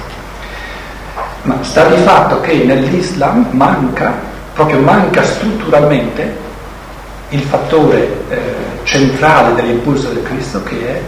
Ma 1.42 1.58
sta 1.62 1.86
di 1.86 2.00
fatto 2.02 2.40
che 2.40 2.54
nell'Islam 2.62 3.48
manca, 3.50 4.14
proprio 4.52 4.78
manca 4.78 5.24
strutturalmente, 5.24 6.42
il 7.30 7.40
fattore 7.40 8.08
eh, 8.28 8.38
centrale 8.84 9.52
dell'impulso 9.54 10.10
del 10.10 10.22
Cristo 10.22 10.62
che 10.62 10.88
è 10.88 11.00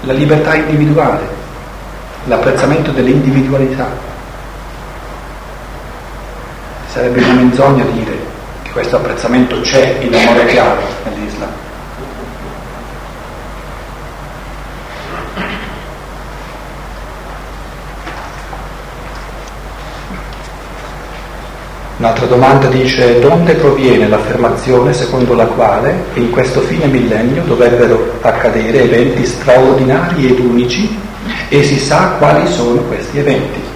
la 0.00 0.12
libertà 0.12 0.56
individuale 0.56 1.42
l'apprezzamento 2.24 2.90
dell'individualità. 2.90 3.86
Sarebbe 6.92 7.22
una 7.22 7.34
menzogna 7.34 7.84
dire 7.84 8.13
questo 8.74 8.96
apprezzamento 8.96 9.60
c'è 9.60 9.98
in 10.00 10.12
amore 10.12 10.46
chiaro 10.46 10.82
nell'Islam. 11.04 11.48
Un'altra 21.98 22.26
domanda 22.26 22.66
dice 22.66 23.20
donde 23.20 23.54
proviene 23.54 24.08
l'affermazione 24.08 24.92
secondo 24.92 25.34
la 25.34 25.46
quale 25.46 26.06
in 26.14 26.30
questo 26.32 26.60
fine 26.62 26.86
millennio 26.86 27.44
dovrebbero 27.44 28.18
accadere 28.22 28.82
eventi 28.82 29.24
straordinari 29.24 30.26
ed 30.26 30.40
unici 30.40 30.98
e 31.48 31.62
si 31.62 31.78
sa 31.78 32.16
quali 32.18 32.44
sono 32.48 32.80
questi 32.82 33.20
eventi. 33.20 33.72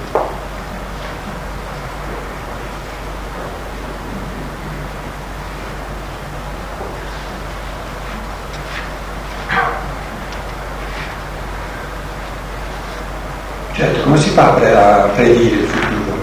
Certo, 13.78 14.00
come 14.02 14.19
si 14.19 14.27
fa 14.38 15.02
a 15.02 15.09
predire 15.09 15.57
il 15.57 15.66
futuro? 15.66 16.16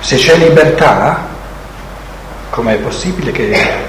Se 0.00 0.16
c'è 0.16 0.36
libertà, 0.36 1.26
com'è 2.48 2.76
possibile 2.78 3.30
che 3.30 3.86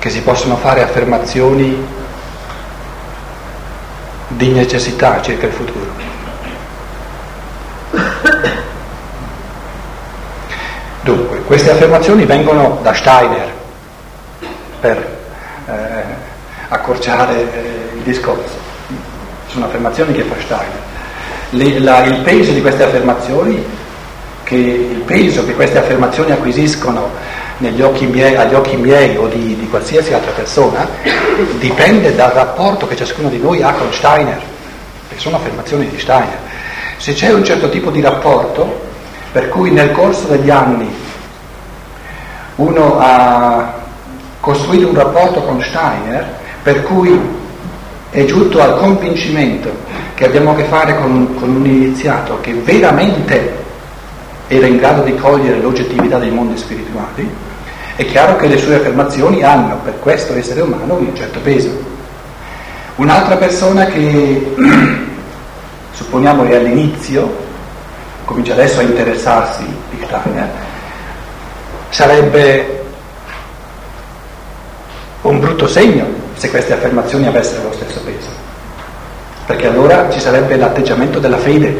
che 0.00 0.10
si 0.10 0.20
possono 0.20 0.56
fare 0.56 0.82
affermazioni 0.82 1.86
di 4.28 4.50
necessità 4.50 5.22
circa 5.22 5.46
il 5.46 5.52
futuro. 5.52 5.92
Dunque, 11.00 11.40
queste 11.44 11.70
affermazioni 11.70 12.26
vengono 12.26 12.80
da 12.82 12.92
Steiner 12.92 13.50
per 14.80 15.13
accorciare 16.74 17.34
eh, 17.34 17.96
il 17.96 18.02
discorso. 18.02 18.62
Sono 19.46 19.66
affermazioni 19.66 20.12
che 20.12 20.22
fa 20.22 20.34
Steiner. 20.40 20.82
Le, 21.50 21.78
la, 21.80 22.04
il 22.04 22.20
peso 22.20 22.52
di 22.52 22.60
queste 22.60 22.82
affermazioni, 22.82 23.64
che, 24.42 24.56
il 24.56 25.02
peso 25.06 25.44
che 25.44 25.54
queste 25.54 25.78
affermazioni 25.78 26.32
acquisiscono 26.32 27.10
occhi 27.82 28.06
miei, 28.06 28.34
agli 28.34 28.54
occhi 28.54 28.76
miei 28.76 29.16
o 29.16 29.28
di, 29.28 29.56
di 29.56 29.68
qualsiasi 29.68 30.12
altra 30.12 30.32
persona 30.32 30.86
dipende 31.58 32.14
dal 32.14 32.30
rapporto 32.32 32.86
che 32.86 32.96
ciascuno 32.96 33.28
di 33.28 33.38
noi 33.38 33.62
ha 33.62 33.72
con 33.72 33.92
Steiner, 33.92 34.40
che 35.08 35.18
sono 35.18 35.36
affermazioni 35.36 35.88
di 35.88 35.98
Steiner. 35.98 36.38
Se 36.96 37.12
c'è 37.14 37.32
un 37.32 37.44
certo 37.44 37.68
tipo 37.68 37.90
di 37.90 38.00
rapporto 38.00 38.92
per 39.30 39.48
cui 39.48 39.70
nel 39.70 39.92
corso 39.92 40.26
degli 40.26 40.50
anni 40.50 40.92
uno 42.56 42.98
ha 43.00 43.82
costruito 44.40 44.88
un 44.88 44.94
rapporto 44.94 45.42
con 45.42 45.62
Steiner 45.62 46.42
per 46.64 46.82
cui 46.82 47.20
è 48.08 48.24
giunto 48.24 48.60
al 48.62 48.78
convincimento 48.78 49.70
che 50.14 50.24
abbiamo 50.24 50.52
a 50.52 50.54
che 50.54 50.64
fare 50.64 50.96
con, 50.96 51.34
con 51.38 51.50
un 51.50 51.66
iniziato 51.66 52.40
che 52.40 52.54
veramente 52.54 53.62
era 54.48 54.66
in 54.66 54.78
grado 54.78 55.02
di 55.02 55.14
cogliere 55.14 55.60
l'oggettività 55.60 56.18
dei 56.18 56.30
mondi 56.30 56.56
spirituali, 56.56 57.30
è 57.96 58.06
chiaro 58.06 58.36
che 58.36 58.46
le 58.46 58.56
sue 58.56 58.76
affermazioni 58.76 59.42
hanno 59.42 59.76
per 59.84 59.98
questo 60.00 60.34
essere 60.34 60.62
umano 60.62 60.94
un 60.94 61.14
certo 61.14 61.38
peso. 61.40 61.68
Un'altra 62.96 63.36
persona 63.36 63.84
che 63.84 64.54
supponiamo 65.92 66.44
è 66.44 66.56
all'inizio, 66.56 67.36
comincia 68.24 68.54
adesso 68.54 68.80
a 68.80 68.84
interessarsi 68.84 69.64
di 69.90 70.02
Steiner, 70.02 70.50
sarebbe 71.90 72.84
un 75.20 75.40
brutto 75.40 75.66
segno 75.66 76.23
se 76.44 76.50
queste 76.50 76.74
affermazioni 76.74 77.26
avessero 77.26 77.62
lo 77.62 77.72
stesso 77.72 78.00
peso, 78.04 78.28
perché 79.46 79.66
allora 79.66 80.10
ci 80.10 80.20
sarebbe 80.20 80.56
l'atteggiamento 80.56 81.18
della 81.18 81.38
fede 81.38 81.74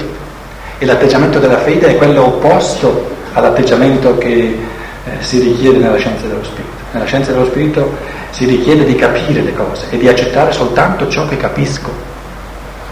e 0.78 0.86
l'atteggiamento 0.86 1.38
della 1.38 1.58
fede 1.58 1.88
è 1.88 1.96
quello 1.96 2.24
opposto 2.24 3.10
all'atteggiamento 3.34 4.16
che 4.16 4.56
eh, 5.04 5.10
si 5.18 5.40
richiede 5.40 5.76
nella 5.76 5.98
scienza 5.98 6.26
dello 6.26 6.42
spirito. 6.42 6.72
Nella 6.92 7.04
scienza 7.04 7.32
dello 7.32 7.44
spirito 7.44 7.94
si 8.30 8.46
richiede 8.46 8.84
di 8.84 8.94
capire 8.94 9.42
le 9.42 9.52
cose 9.52 9.84
e 9.90 9.98
di 9.98 10.08
accettare 10.08 10.50
soltanto 10.52 11.08
ciò 11.08 11.26
che 11.26 11.36
capisco, 11.36 11.90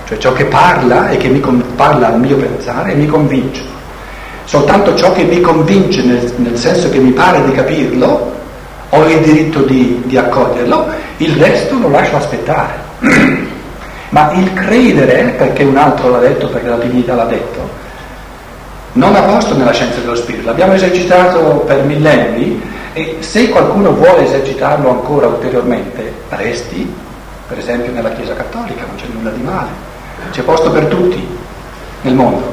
cioè 0.06 0.18
ciò 0.18 0.34
che 0.34 0.44
parla 0.44 1.08
e 1.08 1.16
che 1.16 1.28
mi 1.28 1.40
parla 1.74 2.08
al 2.08 2.20
mio 2.20 2.36
pensare 2.36 2.92
e 2.92 2.96
mi 2.96 3.06
convince. 3.06 3.62
Soltanto 4.44 4.94
ciò 4.94 5.12
che 5.12 5.22
mi 5.22 5.40
convince 5.40 6.02
nel, 6.02 6.34
nel 6.36 6.58
senso 6.58 6.90
che 6.90 6.98
mi 6.98 7.12
pare 7.12 7.42
di 7.46 7.52
capirlo, 7.52 8.40
ho 8.94 9.08
il 9.08 9.20
diritto 9.20 9.62
di, 9.62 10.02
di 10.04 10.18
accoglierlo, 10.18 10.87
il 11.18 11.34
resto 11.37 11.78
lo 11.78 11.88
lascio 11.88 12.16
aspettare. 12.16 12.75
Ma 14.11 14.32
il 14.32 14.52
credere, 14.52 15.34
perché 15.38 15.64
un 15.64 15.78
altro 15.78 16.11
l'ha 16.11 16.18
detto, 16.18 16.49
perché 16.49 16.68
la 16.68 16.76
divinità 16.76 17.14
l'ha 17.14 17.25
detto, 17.25 17.66
non 18.92 19.14
ha 19.14 19.22
posto 19.22 19.56
nella 19.56 19.72
scienza 19.72 20.00
dello 20.00 20.14
spirito, 20.14 20.49
l'abbiamo 20.49 20.75
esercitato 20.75 21.40
per 21.66 21.84
millenni 21.84 22.61
e 22.92 23.16
se 23.20 23.49
qualcuno 23.49 23.92
vuole 23.92 24.26
esercitarlo 24.26 24.90
ancora 24.90 25.28
ulteriormente, 25.28 26.12
resti, 26.28 26.94
per 27.49 27.56
esempio 27.56 27.92
nella 27.92 28.12
Chiesa 28.12 28.34
Cattolica, 28.34 28.82
non 28.87 28.96
c'è 28.96 29.06
nulla 29.11 29.30
di 29.30 29.40
male, 29.40 29.70
c'è 30.30 30.42
posto 30.42 30.70
per 30.70 30.84
tutti 30.84 31.26
nel 32.02 32.14
mondo. 32.14 32.52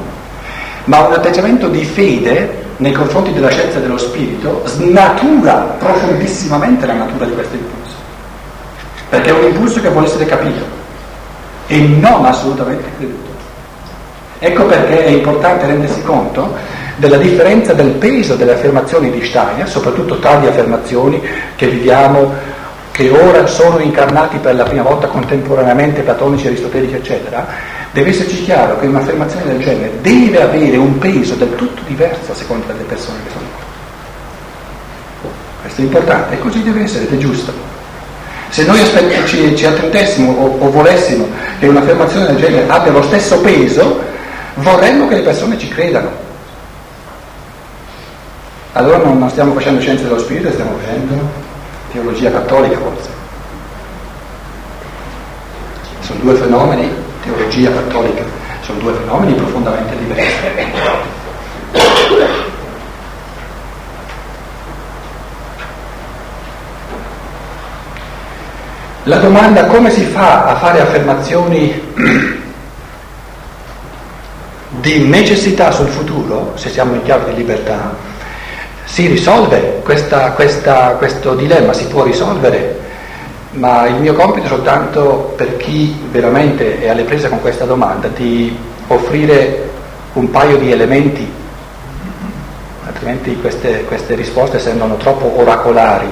Ma 0.84 1.00
un 1.00 1.12
atteggiamento 1.12 1.68
di 1.68 1.84
fede 1.84 2.59
nei 2.80 2.92
confronti 2.92 3.32
della 3.32 3.50
scienza 3.50 3.78
dello 3.78 3.98
spirito 3.98 4.62
snatura 4.64 5.76
profondissimamente 5.78 6.86
la 6.86 6.94
natura 6.94 7.26
di 7.26 7.32
questo 7.32 7.56
impulso, 7.56 7.94
perché 9.10 9.28
è 9.28 9.32
un 9.32 9.44
impulso 9.44 9.80
che 9.82 9.88
vuole 9.90 10.06
essere 10.06 10.24
capito 10.24 10.64
e 11.66 11.78
non 11.78 12.24
assolutamente 12.24 12.88
creduto. 12.96 13.28
Ecco 14.38 14.64
perché 14.64 15.04
è 15.04 15.10
importante 15.10 15.66
rendersi 15.66 16.02
conto 16.02 16.56
della 16.96 17.18
differenza 17.18 17.74
del 17.74 17.90
peso 17.90 18.34
delle 18.34 18.54
affermazioni 18.54 19.10
di 19.10 19.22
Steiner, 19.24 19.68
soprattutto 19.68 20.18
tali 20.18 20.46
affermazioni 20.46 21.22
che 21.56 21.66
viviamo, 21.66 22.32
che 22.92 23.10
ora 23.10 23.46
sono 23.46 23.78
incarnati 23.78 24.38
per 24.38 24.54
la 24.54 24.64
prima 24.64 24.82
volta 24.82 25.06
contemporaneamente 25.08 26.00
platonici, 26.00 26.46
aristotelici, 26.46 26.94
eccetera, 26.94 27.46
deve 27.92 28.10
esserci 28.10 28.44
chiaro 28.44 28.78
che 28.78 28.86
un'affermazione 28.86 29.46
del 29.46 29.60
genere 29.60 30.00
deve 30.00 30.42
avere 30.42 30.76
un 30.76 30.98
peso 30.98 31.34
del 31.34 31.54
tutto 31.56 31.82
diverso 31.86 32.32
a 32.32 32.34
seconda 32.34 32.72
delle 32.72 32.84
persone 32.84 33.18
che 33.24 33.30
sono 33.30 33.44
qua. 33.54 33.68
Questo 35.62 35.80
è 35.80 35.84
importante 35.84 36.34
e 36.34 36.38
così 36.38 36.62
deve 36.62 36.82
essere 36.82 37.04
ed 37.04 37.14
è 37.14 37.16
giusto. 37.18 37.52
Se 38.50 38.64
noi 38.64 38.80
aspett- 38.80 39.24
ci, 39.26 39.56
ci, 39.56 39.66
attendessimo 39.66 40.32
o, 40.32 40.66
o 40.66 40.70
volessimo 40.70 41.28
che 41.58 41.66
un'affermazione 41.66 42.26
del 42.26 42.36
genere 42.36 42.68
abbia 42.68 42.92
lo 42.92 43.02
stesso 43.02 43.40
peso, 43.40 44.02
vorremmo 44.54 45.06
che 45.08 45.16
le 45.16 45.22
persone 45.22 45.58
ci 45.58 45.68
credano. 45.68 46.10
Allora 48.72 48.98
non, 48.98 49.18
non 49.18 49.30
stiamo 49.30 49.52
facendo 49.52 49.80
scienze 49.80 50.04
dello 50.04 50.18
spirito, 50.18 50.50
stiamo 50.50 50.76
facendo 50.78 51.14
teologia 51.92 52.30
cattolica 52.30 52.78
forse. 52.78 53.08
Sono 56.00 56.20
due 56.22 56.34
fenomeni, 56.34 56.88
teologia 57.22 57.70
cattolica, 57.72 58.22
sono 58.62 58.78
due 58.78 58.92
fenomeni 58.94 59.34
profondamente 59.34 59.96
diversi. 59.98 60.36
La 69.04 69.16
domanda 69.18 69.64
come 69.64 69.90
si 69.90 70.04
fa 70.04 70.44
a 70.44 70.56
fare 70.56 70.80
affermazioni 70.80 71.82
di 74.68 74.98
necessità 75.04 75.70
sul 75.70 75.88
futuro, 75.88 76.52
se 76.56 76.68
siamo 76.68 76.94
in 76.94 77.02
chiave 77.02 77.30
di 77.30 77.36
libertà, 77.36 77.94
si 78.84 79.06
risolve 79.06 79.80
questa, 79.82 80.32
questa, 80.32 80.90
questo 80.98 81.34
dilemma, 81.34 81.72
si 81.72 81.86
può 81.86 82.04
risolvere, 82.04 82.79
ma 83.52 83.86
il 83.86 83.96
mio 83.96 84.14
compito 84.14 84.46
è 84.46 84.48
soltanto 84.48 85.32
per 85.36 85.56
chi 85.56 85.98
veramente 86.10 86.80
è 86.80 86.88
alle 86.88 87.02
prese 87.02 87.28
con 87.28 87.40
questa 87.40 87.64
domanda 87.64 88.08
di 88.08 88.56
offrire 88.86 89.70
un 90.12 90.30
paio 90.30 90.56
di 90.56 90.70
elementi, 90.70 91.28
altrimenti 92.84 93.36
queste, 93.40 93.84
queste 93.84 94.14
risposte 94.14 94.58
sembrano 94.58 94.96
troppo 94.96 95.38
oracolari, 95.40 96.08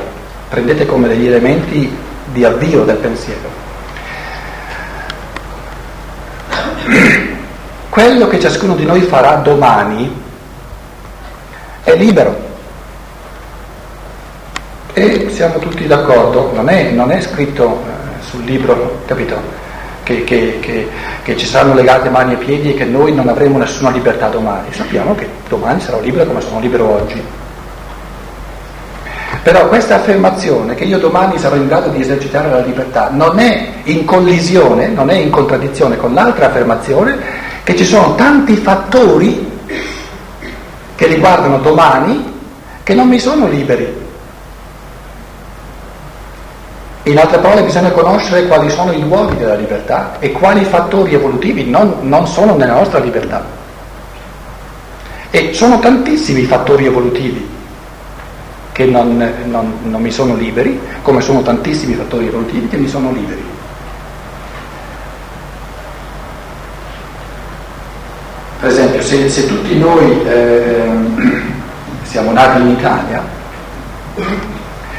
prendete 0.48 0.86
come 0.86 1.08
degli 1.08 1.26
elementi 1.26 1.96
di 2.32 2.44
avvio 2.44 2.84
del 2.84 2.96
pensiero. 2.96 3.66
Quello 7.88 8.28
che 8.28 8.40
ciascuno 8.40 8.74
di 8.74 8.84
noi 8.84 9.00
farà 9.02 9.34
domani 9.36 10.26
è 11.84 11.94
libero. 11.96 12.46
E 14.92 15.27
siamo 15.38 15.60
tutti 15.60 15.86
d'accordo, 15.86 16.50
non 16.52 16.68
è, 16.68 16.90
non 16.90 17.12
è 17.12 17.20
scritto 17.20 17.84
eh, 17.86 18.24
sul 18.24 18.42
libro, 18.42 19.02
capito? 19.06 19.36
Che, 20.02 20.24
che, 20.24 20.58
che, 20.58 20.88
che, 21.22 21.36
ci 21.36 21.46
saranno 21.46 21.74
legate 21.74 22.08
mani 22.08 22.32
e 22.32 22.36
piedi 22.38 22.70
e 22.72 22.74
che 22.74 22.84
noi 22.84 23.14
non 23.14 23.28
avremo 23.28 23.56
nessuna 23.56 23.90
libertà 23.90 24.26
domani. 24.26 24.72
Sappiamo 24.72 25.14
che 25.14 25.28
domani 25.48 25.80
sarò 25.80 26.00
libero 26.00 26.24
come 26.24 26.40
sono 26.40 26.58
libero 26.58 26.90
oggi. 26.90 27.22
Però 29.44 29.68
questa 29.68 29.94
affermazione 29.96 30.74
che 30.74 30.82
io 30.82 30.98
domani 30.98 31.38
sarò 31.38 31.54
in 31.54 31.68
grado 31.68 31.90
di 31.90 32.00
esercitare 32.00 32.50
la 32.50 32.58
libertà 32.58 33.10
non 33.12 33.38
è 33.38 33.74
in 33.84 34.04
collisione, 34.04 34.88
non 34.88 35.08
è 35.08 35.14
in 35.14 35.30
contraddizione 35.30 35.96
con 35.96 36.14
l'altra 36.14 36.46
affermazione 36.46 37.16
che 37.62 37.76
ci 37.76 37.84
sono 37.84 38.16
tanti 38.16 38.56
fattori 38.56 39.48
che 40.96 41.06
riguardano 41.06 41.58
domani 41.58 42.34
che 42.82 42.94
non 42.94 43.06
mi 43.06 43.20
sono 43.20 43.46
liberi. 43.46 44.06
In 47.08 47.18
altre 47.18 47.38
parole 47.38 47.62
bisogna 47.62 47.90
conoscere 47.90 48.46
quali 48.46 48.68
sono 48.68 48.92
i 48.92 49.00
luoghi 49.00 49.38
della 49.38 49.54
libertà 49.54 50.16
e 50.18 50.30
quali 50.30 50.62
fattori 50.62 51.14
evolutivi 51.14 51.64
non, 51.64 51.96
non 52.02 52.26
sono 52.26 52.54
nella 52.54 52.74
nostra 52.74 52.98
libertà. 52.98 53.42
E 55.30 55.54
sono 55.54 55.78
tantissimi 55.78 56.42
i 56.42 56.44
fattori 56.44 56.84
evolutivi 56.84 57.48
che 58.72 58.84
non, 58.84 59.16
non, 59.46 59.72
non 59.84 60.02
mi 60.02 60.10
sono 60.10 60.36
liberi, 60.36 60.78
come 61.00 61.22
sono 61.22 61.40
tantissimi 61.40 61.94
i 61.94 61.96
fattori 61.96 62.26
evolutivi 62.26 62.68
che 62.68 62.76
mi 62.76 62.88
sono 62.88 63.10
liberi. 63.10 63.42
Per 68.60 68.68
esempio, 68.68 69.00
se, 69.00 69.30
se 69.30 69.46
tutti 69.46 69.78
noi 69.78 70.26
eh, 70.26 70.90
siamo 72.04 72.32
nati 72.32 72.60
in 72.60 72.68
Italia, 72.68 73.24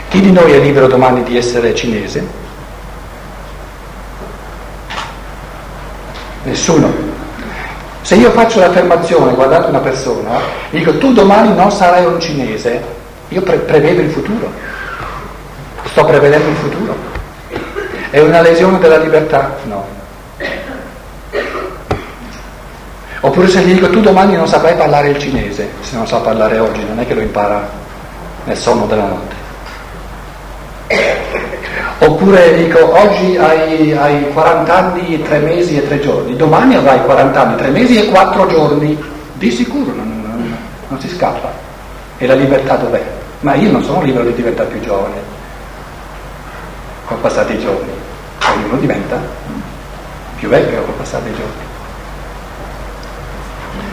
chi 0.09 0.21
di 0.21 0.31
noi 0.31 0.51
è 0.51 0.59
libero 0.59 0.87
domani 0.87 1.23
di 1.23 1.37
essere 1.37 1.73
cinese? 1.75 2.25
Nessuno. 6.43 6.91
Se 8.01 8.15
io 8.15 8.31
faccio 8.31 8.59
l'affermazione 8.59 9.33
guardate 9.33 9.69
una 9.69 9.79
persona, 9.79 10.39
dico 10.71 10.97
tu 10.97 11.13
domani 11.13 11.53
non 11.53 11.71
sarai 11.71 12.05
un 12.05 12.19
cinese, 12.19 12.83
io 13.27 13.41
pre- 13.43 13.57
prevedo 13.59 14.01
il 14.01 14.09
futuro, 14.09 14.51
sto 15.83 16.03
prevedendo 16.05 16.49
il 16.49 16.55
futuro. 16.55 16.95
È 18.09 18.19
una 18.19 18.41
lesione 18.41 18.79
della 18.79 18.97
libertà? 18.97 19.57
No. 19.65 19.85
Oppure 23.21 23.47
se 23.47 23.61
gli 23.61 23.73
dico 23.73 23.89
tu 23.89 23.99
domani 23.99 24.35
non 24.35 24.47
saprai 24.47 24.75
parlare 24.75 25.09
il 25.09 25.19
cinese, 25.19 25.69
se 25.81 25.95
non 25.95 26.07
sa 26.07 26.17
parlare 26.17 26.57
oggi, 26.57 26.83
non 26.83 26.99
è 26.99 27.05
che 27.05 27.13
lo 27.13 27.21
impara 27.21 27.69
nel 28.45 28.57
sonno 28.57 28.87
della 28.87 29.05
notte. 29.05 29.38
Oppure 32.01 32.55
dico 32.55 32.97
oggi 32.97 33.35
hai, 33.35 33.91
hai 33.91 34.29
40 34.31 34.77
anni, 34.77 35.21
3 35.21 35.39
mesi 35.39 35.77
e 35.77 35.85
3 35.85 35.99
giorni, 35.99 36.35
domani 36.37 36.75
avrai 36.75 37.03
40 37.03 37.41
anni, 37.41 37.55
3 37.57 37.67
mesi 37.69 37.97
e 37.97 38.09
4 38.09 38.47
giorni, 38.47 38.97
di 39.33 39.51
sicuro 39.51 39.93
non, 39.93 40.21
non, 40.21 40.57
non 40.87 40.99
si 41.01 41.09
scappa. 41.09 41.51
E 42.17 42.25
la 42.25 42.35
libertà 42.35 42.75
dov'è? 42.75 43.03
Ma 43.41 43.55
io 43.55 43.71
non 43.71 43.83
sono 43.83 44.01
libero 44.01 44.23
di 44.23 44.33
diventare 44.33 44.69
più 44.69 44.79
giovane 44.79 45.37
con 47.05 47.19
passati 47.19 47.53
i 47.53 47.59
giorni, 47.59 47.89
ognuno 48.53 48.77
diventa 48.77 49.19
più 50.37 50.47
vecchio 50.47 50.81
con 50.83 50.95
passati 50.95 51.27
i 51.27 51.33
giorni. 51.33 51.67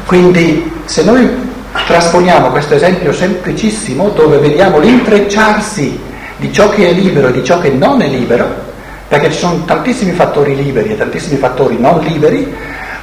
Quindi 0.07 0.73
se 0.85 1.03
noi 1.03 1.29
trasponiamo 1.87 2.51
questo 2.51 2.75
esempio 2.75 3.13
semplicissimo 3.13 4.11
dove 4.11 4.39
vediamo 4.39 4.79
l'intrecciarsi 4.79 6.15
di 6.37 6.53
ciò 6.53 6.69
che 6.69 6.89
è 6.89 6.93
libero 6.93 7.29
e 7.29 7.33
di 7.33 7.45
ciò 7.45 7.59
che 7.59 7.71
non 7.71 8.01
è 8.03 8.09
libero, 8.09 8.47
perché 9.09 9.31
ci 9.31 9.39
sono 9.39 9.65
tantissimi 9.65 10.13
fattori 10.13 10.55
liberi 10.55 10.91
e 10.91 10.97
tantissimi 10.97 11.39
fattori 11.39 11.79
non 11.79 12.01
liberi, 12.01 12.55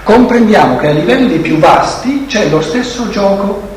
comprendiamo 0.04 0.78
che 0.78 0.88
a 0.90 0.92
livelli 0.92 1.38
più 1.40 1.58
vasti 1.58 2.26
c'è 2.28 2.50
lo 2.50 2.62
stesso 2.62 3.10
gioco 3.10 3.72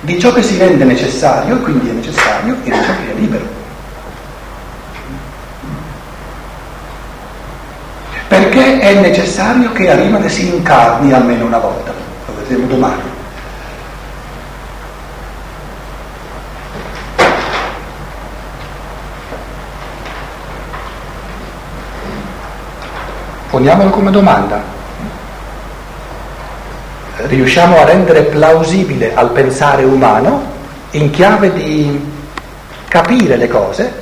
di 0.00 0.18
ciò 0.18 0.32
che 0.32 0.42
si 0.42 0.56
rende 0.56 0.84
necessario, 0.84 1.56
e 1.56 1.60
quindi 1.60 1.90
è 1.90 1.92
necessario, 1.92 2.56
e 2.64 2.70
di 2.70 2.70
ciò 2.70 2.92
che 3.04 3.12
è 3.12 3.18
libero. 3.18 3.58
Perché 8.28 8.78
è 8.78 9.00
necessario 9.00 9.72
che 9.72 9.90
Arimane 9.90 10.28
si 10.28 10.48
incarni 10.48 11.12
almeno 11.12 11.46
una 11.46 11.58
volta, 11.58 11.92
lo 12.26 12.34
vedremo 12.36 12.66
domani. 12.66 13.18
Poniamolo 23.50 23.90
come 23.90 24.10
domanda, 24.12 24.62
riusciamo 27.16 27.78
a 27.78 27.84
rendere 27.84 28.22
plausibile 28.22 29.12
al 29.14 29.30
pensare 29.30 29.82
umano 29.82 30.42
in 30.92 31.10
chiave 31.10 31.52
di 31.52 32.00
capire 32.88 33.36
le 33.36 33.48
cose 33.48 33.92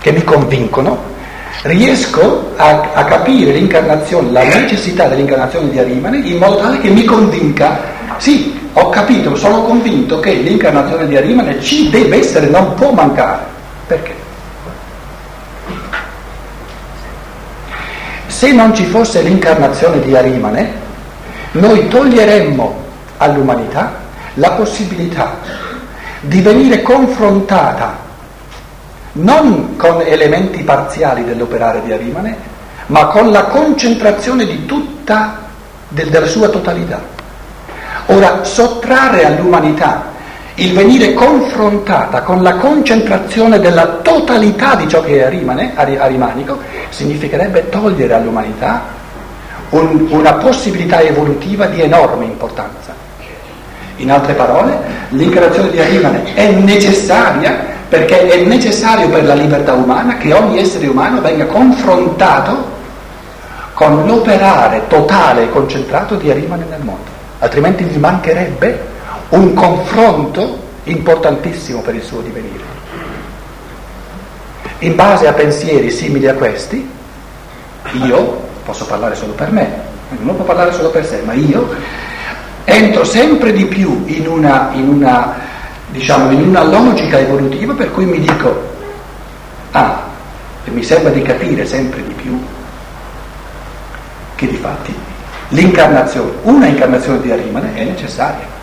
che 0.00 0.12
mi 0.12 0.22
convincono, 0.24 1.16
riesco 1.62 2.52
a, 2.56 2.90
a 2.92 3.04
capire 3.04 3.52
l'incarnazione, 3.52 4.30
la 4.30 4.42
necessità 4.42 5.06
dell'incarnazione 5.06 5.70
di 5.70 5.78
Arimane 5.78 6.18
in 6.18 6.38
modo 6.38 6.58
tale 6.58 6.80
che 6.80 6.90
mi 6.90 7.04
convinca, 7.04 7.78
sì, 8.18 8.70
ho 8.72 8.90
capito, 8.90 9.34
sono 9.36 9.62
convinto 9.62 10.20
che 10.20 10.32
l'incarnazione 10.32 11.06
di 11.06 11.16
Arimane 11.16 11.60
ci 11.60 11.90
deve 11.90 12.18
essere, 12.18 12.46
non 12.46 12.74
può 12.74 12.92
mancare. 12.92 13.44
Perché? 13.86 14.27
Se 18.38 18.52
non 18.52 18.72
ci 18.72 18.84
fosse 18.84 19.20
l'incarnazione 19.22 19.98
di 19.98 20.14
Arimane, 20.14 20.72
noi 21.50 21.88
toglieremmo 21.88 22.84
all'umanità 23.16 23.94
la 24.34 24.52
possibilità 24.52 25.38
di 26.20 26.40
venire 26.40 26.82
confrontata 26.82 27.96
non 29.14 29.74
con 29.74 30.02
elementi 30.02 30.62
parziali 30.62 31.24
dell'operare 31.24 31.82
di 31.82 31.92
Arimane, 31.92 32.36
ma 32.86 33.06
con 33.06 33.32
la 33.32 33.46
concentrazione 33.46 34.46
di 34.46 34.66
tutta, 34.66 35.40
del, 35.88 36.08
della 36.08 36.28
sua 36.28 36.48
totalità. 36.48 37.02
Ora, 38.06 38.44
sottrarre 38.44 39.24
all'umanità 39.24 40.12
il 40.60 40.72
venire 40.72 41.12
confrontata 41.12 42.22
con 42.22 42.42
la 42.42 42.54
concentrazione 42.54 43.60
della 43.60 43.86
totalità 44.02 44.74
di 44.74 44.88
ciò 44.88 45.02
che 45.02 45.18
è 45.20 45.22
arimane, 45.22 45.72
arimanico, 45.76 46.58
significherebbe 46.88 47.68
togliere 47.68 48.14
all'umanità 48.14 48.82
un, 49.70 50.08
una 50.10 50.34
possibilità 50.34 51.00
evolutiva 51.00 51.66
di 51.66 51.82
enorme 51.82 52.24
importanza. 52.24 52.92
In 53.96 54.10
altre 54.10 54.34
parole, 54.34 54.78
l'incarnazione 55.10 55.70
di 55.70 55.80
Arimane 55.80 56.34
è 56.34 56.50
necessaria 56.50 57.76
perché 57.88 58.28
è 58.28 58.44
necessario 58.44 59.08
per 59.08 59.24
la 59.24 59.34
libertà 59.34 59.72
umana 59.74 60.16
che 60.18 60.32
ogni 60.32 60.58
essere 60.58 60.86
umano 60.86 61.20
venga 61.20 61.46
confrontato 61.46 62.76
con 63.74 64.04
l'operare 64.06 64.82
totale 64.88 65.44
e 65.44 65.50
concentrato 65.50 66.16
di 66.16 66.30
Arimane 66.30 66.64
nel 66.68 66.82
mondo, 66.82 67.10
altrimenti 67.38 67.84
gli 67.84 67.96
mancherebbe 67.96 68.96
un 69.30 69.54
confronto 69.54 70.66
importantissimo 70.84 71.80
per 71.80 71.94
il 71.94 72.02
suo 72.02 72.20
divenire. 72.20 72.76
In 74.80 74.94
base 74.94 75.26
a 75.26 75.32
pensieri 75.32 75.90
simili 75.90 76.26
a 76.28 76.34
questi, 76.34 76.88
io 77.92 78.40
posso 78.64 78.86
parlare 78.86 79.14
solo 79.14 79.32
per 79.32 79.50
me, 79.50 79.80
non 80.20 80.36
può 80.36 80.44
parlare 80.44 80.72
solo 80.72 80.90
per 80.90 81.04
sé, 81.04 81.22
ma 81.24 81.32
io 81.32 81.68
entro 82.64 83.04
sempre 83.04 83.52
di 83.52 83.64
più 83.64 84.04
in 84.06 84.26
una, 84.26 84.70
in 84.72 84.88
una, 84.88 85.34
diciamo, 85.88 86.30
in 86.30 86.48
una 86.48 86.62
logica 86.64 87.18
evolutiva 87.18 87.74
per 87.74 87.90
cui 87.90 88.04
mi 88.04 88.20
dico, 88.20 88.62
ah, 89.72 90.06
e 90.64 90.70
mi 90.70 90.82
sembra 90.82 91.10
di 91.10 91.22
capire 91.22 91.66
sempre 91.66 92.02
di 92.02 92.12
più 92.12 92.40
che 94.36 94.46
di 94.46 94.56
fatti 94.56 94.94
l'incarnazione, 95.48 96.32
una 96.42 96.66
incarnazione 96.66 97.20
di 97.20 97.30
Arimane 97.30 97.74
è 97.74 97.84
necessaria. 97.84 98.56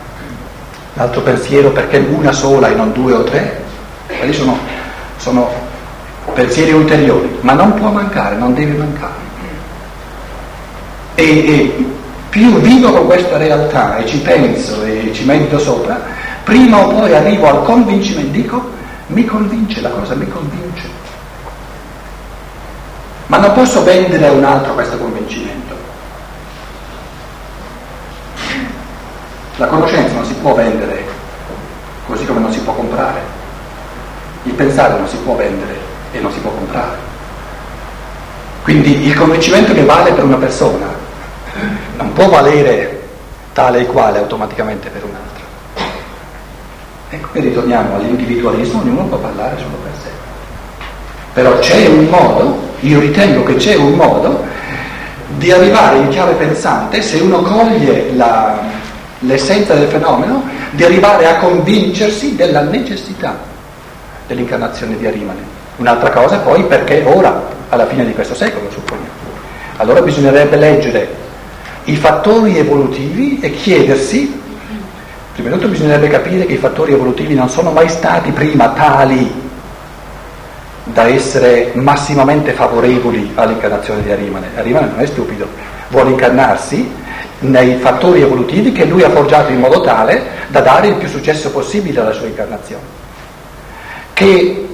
L'altro 0.95 1.21
pensiero 1.21 1.71
perché 1.71 1.97
una 1.97 2.31
sola 2.31 2.69
e 2.69 2.75
non 2.75 2.93
due 2.93 3.13
o 3.13 3.23
tre, 3.23 3.63
quelli 4.07 4.33
sono, 4.33 4.57
sono 5.17 5.51
pensieri 6.33 6.71
ulteriori, 6.71 7.37
ma 7.41 7.53
non 7.53 7.73
può 7.73 7.89
mancare, 7.89 8.37
non 8.37 8.53
deve 8.53 8.77
mancare. 8.77 9.23
E, 11.15 11.23
e 11.23 11.85
più 12.29 12.59
vivo 12.59 12.91
con 12.91 13.05
questa 13.05 13.37
realtà 13.37 13.97
e 13.97 14.05
ci 14.05 14.19
penso 14.19 14.83
e 14.83 15.11
ci 15.13 15.25
medito 15.25 15.59
sopra, 15.59 16.01
prima 16.43 16.85
o 16.85 16.87
poi 16.87 17.13
arrivo 17.13 17.47
al 17.47 17.63
convincimento, 17.63 18.31
dico, 18.31 18.69
mi 19.07 19.25
convince 19.25 19.81
la 19.81 19.89
cosa, 19.89 20.15
mi 20.15 20.27
convince. 20.27 20.87
Ma 23.27 23.37
non 23.37 23.53
posso 23.53 23.83
vendere 23.83 24.27
a 24.27 24.31
un 24.31 24.43
altro 24.43 24.73
questo 24.73 24.97
convincimento. 24.97 25.75
La 29.57 29.67
conoscenza 29.67 30.13
non 30.13 30.25
si 30.25 30.34
può 30.45 30.53
vendere, 30.53 31.03
così 32.05 32.23
come 32.23 32.39
non 32.39 32.51
si 32.51 32.59
può 32.59 32.73
comprare. 32.73 33.19
Il 34.43 34.53
pensare 34.53 34.95
non 34.95 35.07
si 35.07 35.17
può 35.17 35.33
vendere 35.35 35.75
e 36.11 36.19
non 36.19 36.31
si 36.31 36.37
può 36.37 36.51
comprare. 36.51 36.97
Quindi 38.61 39.07
il 39.07 39.15
convincimento 39.15 39.73
che 39.73 39.83
vale 39.83 40.11
per 40.11 40.23
una 40.23 40.35
persona 40.35 40.85
non 41.97 42.13
può 42.13 42.29
valere 42.29 43.07
tale 43.53 43.79
e 43.79 43.85
quale 43.87 44.19
automaticamente 44.19 44.89
per 44.89 45.03
un'altra. 45.03 45.43
Ecco 47.09 47.27
che 47.31 47.39
ritorniamo 47.39 47.95
all'individualismo, 47.95 48.81
ognuno 48.81 49.05
può 49.05 49.17
parlare 49.17 49.57
solo 49.57 49.77
per 49.81 49.93
sé. 50.03 50.09
Però 51.33 51.57
c'è 51.57 51.87
un 51.87 52.05
modo, 52.05 52.59
io 52.81 52.99
ritengo 52.99 53.41
che 53.41 53.55
c'è 53.55 53.73
un 53.73 53.93
modo 53.93 54.43
di 55.37 55.51
arrivare 55.51 55.97
in 55.97 56.09
chiave 56.09 56.33
pensante 56.33 57.01
se 57.01 57.17
uno 57.17 57.41
coglie 57.41 58.13
la, 58.13 58.83
l'essenza 59.25 59.73
del 59.73 59.87
fenomeno, 59.87 60.43
di 60.71 60.83
arrivare 60.83 61.27
a 61.27 61.35
convincersi 61.37 62.35
della 62.35 62.61
necessità 62.61 63.37
dell'incarnazione 64.27 64.97
di 64.97 65.05
Arimane. 65.05 65.53
Un'altra 65.77 66.09
cosa 66.09 66.37
poi 66.37 66.63
perché 66.63 67.03
ora, 67.05 67.47
alla 67.69 67.85
fine 67.87 68.05
di 68.05 68.13
questo 68.13 68.33
secolo, 68.33 68.69
supponiamo. 68.71 69.13
Allora 69.77 70.01
bisognerebbe 70.01 70.55
leggere 70.55 71.23
i 71.85 71.95
fattori 71.95 72.57
evolutivi 72.57 73.39
e 73.41 73.51
chiedersi, 73.51 74.41
prima 75.33 75.49
di 75.49 75.55
tutto 75.55 75.67
bisognerebbe 75.67 76.07
capire 76.07 76.45
che 76.45 76.53
i 76.53 76.57
fattori 76.57 76.93
evolutivi 76.93 77.35
non 77.35 77.49
sono 77.49 77.71
mai 77.71 77.89
stati 77.89 78.31
prima 78.31 78.69
tali 78.69 79.43
da 80.85 81.07
essere 81.07 81.71
massimamente 81.73 82.53
favorevoli 82.53 83.31
all'incarnazione 83.35 84.01
di 84.01 84.11
Arimane. 84.11 84.47
Arimane 84.55 84.87
non 84.87 84.99
è 84.99 85.05
stupido, 85.05 85.47
vuole 85.89 86.11
incarnarsi 86.11 87.03
nei 87.39 87.77
fattori 87.77 88.21
evolutivi 88.21 88.71
che 88.71 88.85
lui 88.85 89.03
ha 89.03 89.09
forgiato 89.09 89.51
in 89.51 89.59
modo 89.59 89.81
tale 89.81 90.23
da 90.47 90.61
dare 90.61 90.87
il 90.87 90.95
più 90.95 91.07
successo 91.07 91.51
possibile 91.51 91.99
alla 91.99 92.13
sua 92.13 92.27
incarnazione. 92.27 92.83
Che 94.13 94.67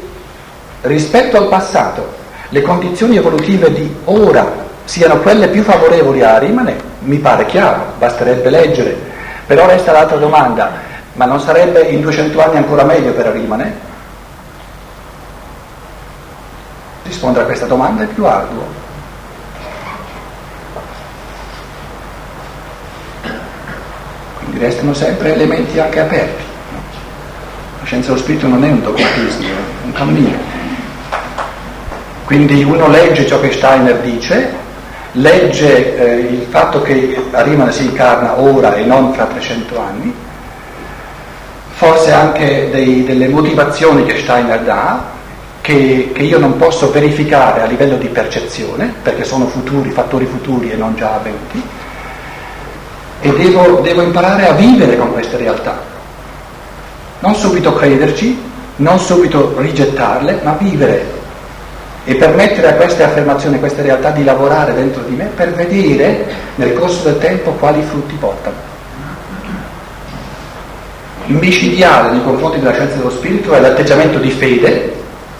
rispetto 0.81 1.37
al 1.37 1.47
passato 1.47 2.19
le 2.49 2.61
condizioni 2.61 3.17
evolutive 3.17 3.71
di 3.71 3.95
ora 4.05 4.69
siano 4.83 5.19
quelle 5.19 5.47
più 5.47 5.63
favorevoli 5.63 6.21
a 6.21 6.35
Arimane, 6.35 6.75
mi 6.99 7.17
pare 7.17 7.45
chiaro, 7.45 7.93
basterebbe 7.97 8.49
leggere. 8.49 9.09
Però 9.45 9.65
resta 9.65 9.91
l'altra 9.91 10.17
domanda, 10.17 10.71
ma 11.13 11.25
non 11.25 11.39
sarebbe 11.39 11.81
in 11.81 12.01
200 12.01 12.41
anni 12.41 12.57
ancora 12.57 12.83
meglio 12.83 13.13
per 13.13 13.27
Arimane? 13.27 13.89
Rispondere 17.03 17.43
a 17.43 17.47
questa 17.47 17.65
domanda 17.65 18.03
è 18.03 18.07
più 18.07 18.25
arduo. 18.25 18.89
Restano 24.57 24.93
sempre 24.93 25.33
elementi 25.33 25.79
anche 25.79 25.99
aperti. 25.99 26.43
La 27.79 27.85
scienza 27.85 28.09
dello 28.09 28.21
spirito 28.21 28.47
non 28.47 28.63
è 28.63 28.69
un 28.69 28.81
dogmatismo, 28.81 29.47
è 29.47 29.85
un 29.85 29.91
cammino. 29.91 30.37
Quindi 32.25 32.63
uno 32.63 32.87
legge 32.87 33.25
ciò 33.25 33.39
che 33.39 33.51
Steiner 33.51 33.99
dice, 33.99 34.53
legge 35.13 35.97
eh, 35.97 36.19
il 36.33 36.45
fatto 36.49 36.81
che 36.81 37.21
Arimane 37.31 37.71
si 37.71 37.85
incarna 37.85 38.39
ora 38.39 38.75
e 38.75 38.85
non 38.85 39.13
fra 39.13 39.25
300 39.25 39.79
anni, 39.79 40.13
forse 41.71 42.11
anche 42.11 42.69
dei, 42.71 43.03
delle 43.03 43.27
motivazioni 43.27 44.05
che 44.05 44.19
Steiner 44.19 44.61
dà, 44.61 45.03
che, 45.61 46.11
che, 46.13 46.23
io 46.23 46.39
non 46.39 46.57
posso 46.57 46.91
verificare 46.91 47.61
a 47.61 47.65
livello 47.65 47.97
di 47.97 48.07
percezione, 48.07 48.93
perché 49.01 49.23
sono 49.23 49.47
futuri, 49.47 49.89
fattori 49.89 50.25
futuri 50.25 50.71
e 50.71 50.75
non 50.75 50.95
già 50.95 51.15
avvenuti, 51.15 51.61
e 53.21 53.31
devo, 53.31 53.79
devo 53.81 54.01
imparare 54.01 54.47
a 54.47 54.53
vivere 54.53 54.97
con 54.97 55.13
queste 55.13 55.37
realtà. 55.37 55.79
Non 57.19 57.35
subito 57.35 57.73
crederci, 57.73 58.41
non 58.77 58.99
subito 58.99 59.55
rigettarle, 59.57 60.39
ma 60.43 60.55
vivere 60.59 61.19
e 62.03 62.15
permettere 62.15 62.67
a 62.67 62.73
queste 62.73 63.03
affermazioni, 63.03 63.57
a 63.57 63.59
queste 63.59 63.83
realtà 63.83 64.09
di 64.09 64.23
lavorare 64.23 64.73
dentro 64.73 65.03
di 65.03 65.15
me 65.15 65.25
per 65.25 65.53
vedere 65.53 66.25
nel 66.55 66.73
corso 66.73 67.03
del 67.03 67.19
tempo 67.19 67.51
quali 67.51 67.83
frutti 67.83 68.15
portano. 68.15 68.69
Il 71.27 71.35
micidiale 71.35 72.11
nei 72.11 72.23
confronti 72.23 72.59
della 72.59 72.73
scienza 72.73 72.95
dello 72.95 73.11
spirito 73.11 73.53
è 73.53 73.59
l'atteggiamento 73.59 74.17
di 74.17 74.31
fede, 74.31 74.95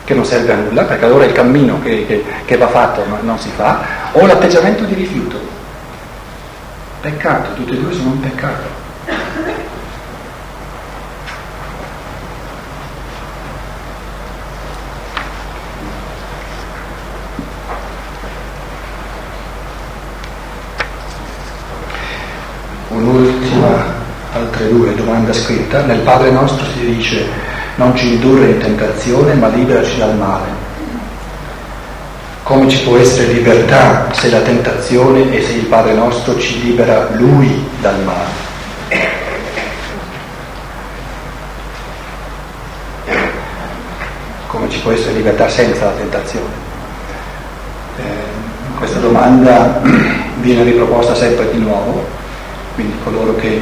che 0.05 0.13
non 0.13 0.23
serve 0.23 0.53
a 0.53 0.55
nulla, 0.55 0.83
perché 0.83 1.05
allora 1.05 1.25
il 1.25 1.31
cammino 1.31 1.79
che, 1.81 2.05
che, 2.05 2.23
che 2.45 2.57
va 2.57 2.67
fatto 2.67 3.03
non 3.21 3.39
si 3.39 3.49
fa, 3.55 3.79
o 4.11 4.25
l'atteggiamento 4.27 4.83
di 4.83 4.93
rifiuto. 4.93 5.40
Peccato, 7.01 7.55
tutte 7.55 7.73
e 7.73 7.79
due 7.79 7.91
sono 7.93 8.11
un 8.11 8.19
peccato. 8.19 8.67
Un'ultima, 22.89 23.67
altre 24.33 24.69
due 24.69 24.93
domanda 24.93 25.33
scritta. 25.33 25.83
Nel 25.85 26.01
Padre 26.01 26.29
nostro 26.29 26.63
si 26.65 26.85
dice 26.85 27.25
non 27.77 27.95
ci 27.95 28.13
indurre 28.13 28.51
in 28.51 28.59
tentazione 28.59 29.33
ma 29.33 29.47
liberaci 29.47 29.97
dal 29.97 30.15
male. 30.17 30.70
Come 32.43 32.67
ci 32.67 32.83
può 32.83 32.97
essere 32.97 33.33
libertà 33.33 34.11
se 34.13 34.29
la 34.29 34.41
tentazione 34.41 35.31
e 35.31 35.43
se 35.43 35.53
il 35.53 35.65
Padre 35.65 35.93
nostro 35.93 36.37
ci 36.39 36.61
libera 36.61 37.09
Lui 37.13 37.65
dal 37.79 37.99
male? 38.03 38.49
Come 44.47 44.69
ci 44.69 44.79
può 44.79 44.91
essere 44.91 45.13
libertà 45.13 45.47
senza 45.47 45.85
la 45.85 45.91
tentazione? 45.91 46.69
Eh, 47.97 48.75
questa 48.77 48.99
domanda 48.99 49.79
viene 50.41 50.63
riproposta 50.63 51.15
sempre 51.15 51.51
di 51.51 51.59
nuovo, 51.59 52.05
quindi 52.75 52.95
coloro 53.03 53.35
che 53.35 53.61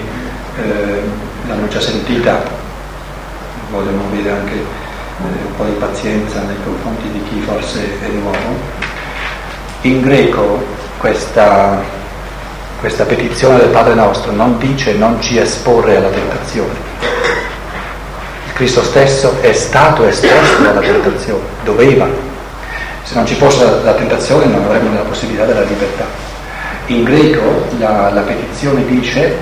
eh, 0.57 1.01
l'hanno 1.47 1.67
già 1.67 1.81
sentita 1.81 2.41
vogliono 3.71 4.03
avere 4.11 4.31
anche 4.31 4.87
un 5.21 5.55
po' 5.55 5.65
di 5.65 5.71
pazienza 5.71 6.41
nei 6.41 6.55
confronti 6.63 7.09
di 7.11 7.23
chi 7.23 7.41
forse 7.41 7.79
è 8.01 8.07
nuovo. 8.07 8.37
In 9.81 10.01
greco 10.01 10.63
questa, 10.97 11.81
questa 12.79 13.05
petizione 13.05 13.57
del 13.57 13.69
Padre 13.69 13.93
nostro 13.95 14.31
non 14.31 14.57
dice 14.57 14.93
non 14.93 15.21
ci 15.21 15.37
esporre 15.37 15.97
alla 15.97 16.09
tentazione. 16.09 16.87
Il 18.47 18.53
Cristo 18.53 18.83
stesso 18.83 19.37
è 19.41 19.53
stato 19.53 20.05
esposto 20.05 20.67
alla 20.67 20.79
tentazione, 20.79 21.43
doveva. 21.63 22.07
Se 23.03 23.15
non 23.15 23.25
ci 23.25 23.35
fosse 23.35 23.63
la, 23.63 23.83
la 23.83 23.93
tentazione 23.93 24.45
non 24.45 24.63
avremmo 24.63 24.93
la 24.93 25.01
possibilità 25.01 25.45
della 25.45 25.63
libertà. 25.63 26.05
In 26.87 27.03
greco 27.03 27.65
la, 27.77 28.11
la 28.11 28.21
petizione 28.21 28.85
dice 28.85 29.37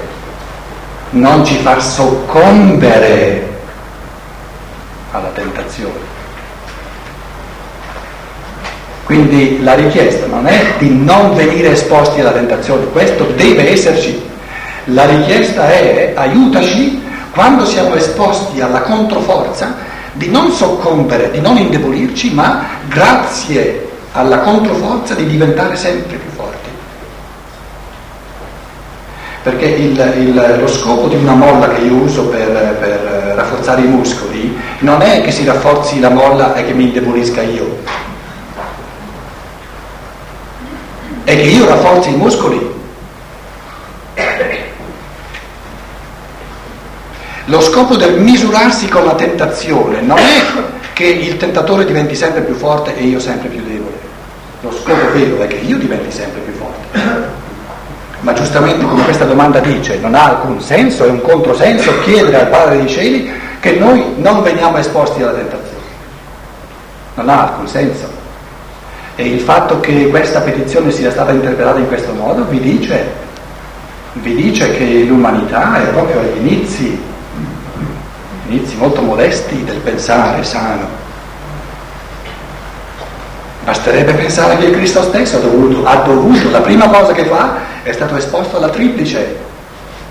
non 1.12 1.46
ci 1.46 1.56
far 1.58 1.82
soccombere 1.82 3.57
alla 5.18 5.30
tentazione. 5.30 6.16
Quindi 9.04 9.64
la 9.64 9.74
richiesta 9.74 10.26
non 10.26 10.48
è 10.48 10.74
di 10.80 10.90
non 10.90 11.34
venire 11.34 11.72
esposti 11.72 12.20
alla 12.20 12.32
tentazione, 12.32 12.86
questo 12.88 13.24
deve 13.36 13.72
esserci. 13.72 14.22
La 14.86 15.06
richiesta 15.06 15.70
è 15.70 16.14
aiutaci 16.16 17.02
quando 17.32 17.66
siamo 17.66 17.96
esposti 17.96 18.60
alla 18.62 18.82
controforza 18.82 19.76
di 20.14 20.30
non 20.30 20.52
soccombere, 20.52 21.32
di 21.32 21.40
non 21.40 21.58
indebolirci, 21.58 22.34
ma 22.34 22.66
grazie 22.88 23.88
alla 24.12 24.40
controforza 24.40 25.14
di 25.14 25.26
diventare 25.26 25.76
sempre 25.76 26.18
più 26.18 26.30
forti. 26.36 26.67
Perché 29.48 29.66
il, 29.68 30.14
il, 30.18 30.58
lo 30.60 30.68
scopo 30.68 31.08
di 31.08 31.16
una 31.16 31.32
molla 31.32 31.70
che 31.70 31.80
io 31.80 31.94
uso 31.94 32.26
per, 32.26 32.50
per 32.82 33.34
rafforzare 33.34 33.80
i 33.80 33.86
muscoli 33.86 34.54
non 34.80 35.02
è 35.02 35.22
che 35.22 35.32
si 35.32 35.46
rafforzi 35.46 36.02
la 36.02 36.10
molla 36.10 36.54
e 36.54 36.66
che 36.66 36.74
mi 36.74 36.84
indebolisca 36.84 37.44
io, 37.44 37.78
è 41.24 41.34
che 41.34 41.42
io 41.44 41.66
rafforzi 41.66 42.10
i 42.10 42.18
muscoli. 42.18 42.76
Lo 47.46 47.62
scopo 47.62 47.96
del 47.96 48.20
misurarsi 48.20 48.90
con 48.90 49.06
la 49.06 49.16
tentazione 49.16 50.02
non 50.02 50.18
è 50.18 50.42
che 50.92 51.06
il 51.06 51.38
tentatore 51.38 51.86
diventi 51.86 52.16
sempre 52.16 52.42
più 52.42 52.56
forte 52.56 52.98
e 52.98 53.04
io 53.04 53.22
sempre 53.22 53.48
più 53.48 53.64
debole. 53.64 53.98
Lo 54.60 54.72
scopo 54.74 55.14
vero 55.14 55.40
è 55.40 55.48
che 55.48 55.56
io 55.56 55.78
diventi 55.78 56.12
sempre 56.12 56.42
più 56.42 56.52
forte. 56.52 57.46
Ma 58.22 58.34
giustamente 58.34 58.84
come 58.86 59.04
questa 59.04 59.26
domanda 59.26 59.60
dice, 59.60 60.00
non 60.00 60.16
ha 60.16 60.26
alcun 60.30 60.60
senso, 60.60 61.06
è 61.06 61.10
un 61.10 61.22
controsenso 61.22 62.00
chiedere 62.00 62.42
al 62.42 62.48
Padre 62.48 62.78
dei 62.78 62.88
Cieli 62.88 63.32
che 63.60 63.74
noi 63.74 64.14
non 64.18 64.42
veniamo 64.42 64.78
esposti 64.78 65.22
alla 65.22 65.34
tentazione. 65.34 65.84
Non 67.16 67.30
ha 67.30 67.42
alcun 67.44 67.68
senso. 67.68 68.10
E 69.16 69.26
il 69.26 69.40
fatto 69.40 69.80
che 69.80 70.10
questa 70.10 70.42
petizione 70.42 70.92
sia 70.92 71.12
stata 71.12 71.32
interpretata 71.32 71.80
in 71.80 71.88
questo 71.88 72.14
modo 72.14 72.46
vi 72.46 72.60
dice, 72.60 73.12
vi 74.14 74.36
dice 74.36 74.72
che 74.72 75.04
l'umanità 75.08 75.82
è 75.82 75.88
proprio 75.88 76.20
agli 76.20 76.38
inizi, 76.38 77.00
inizi 78.48 78.76
molto 78.78 79.02
modesti 79.02 79.64
del 79.64 79.78
pensare 79.78 80.44
sano. 80.44 81.06
Basterebbe 83.64 84.14
pensare 84.14 84.58
che 84.58 84.72
Cristo 84.72 85.02
stesso 85.04 85.38
ha 85.38 85.40
dovuto, 85.40 85.86
ha 85.86 85.96
dovuto, 85.98 86.50
la 86.52 86.62
prima 86.62 86.88
cosa 86.88 87.12
che 87.12 87.26
fa 87.26 87.76
è 87.88 87.94
stato 87.94 88.18
esposto 88.18 88.58
alla 88.58 88.70
triplice 88.70 89.38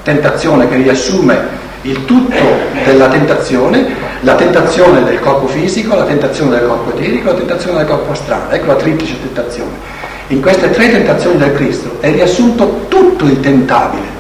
tentazione 0.03 0.67
che 0.69 0.77
riassume 0.77 1.65
il 1.83 2.07
tutto 2.07 2.35
della 2.85 3.09
tentazione, 3.09 3.87
la 4.21 4.35
tentazione 4.35 5.05
del 5.05 5.21
corpo 5.21 5.47
fisico, 5.47 5.95
la 5.95 6.05
tentazione 6.05 6.59
del 6.59 6.67
corpo 6.67 6.97
eterico, 6.97 7.31
la 7.31 7.37
tentazione 7.37 7.79
del 7.79 7.87
corpo 7.87 8.13
astrale. 8.13 8.55
Ecco 8.55 8.67
la 8.67 8.77
triplice 8.77 9.21
tentazione. 9.21 9.71
In 10.29 10.41
queste 10.41 10.71
tre 10.71 10.91
tentazioni 10.91 11.37
del 11.37 11.53
Cristo 11.53 11.99
è 12.01 12.11
riassunto 12.11 12.87
tutto 12.89 13.27
il 13.27 13.41
tentabile 13.41 14.15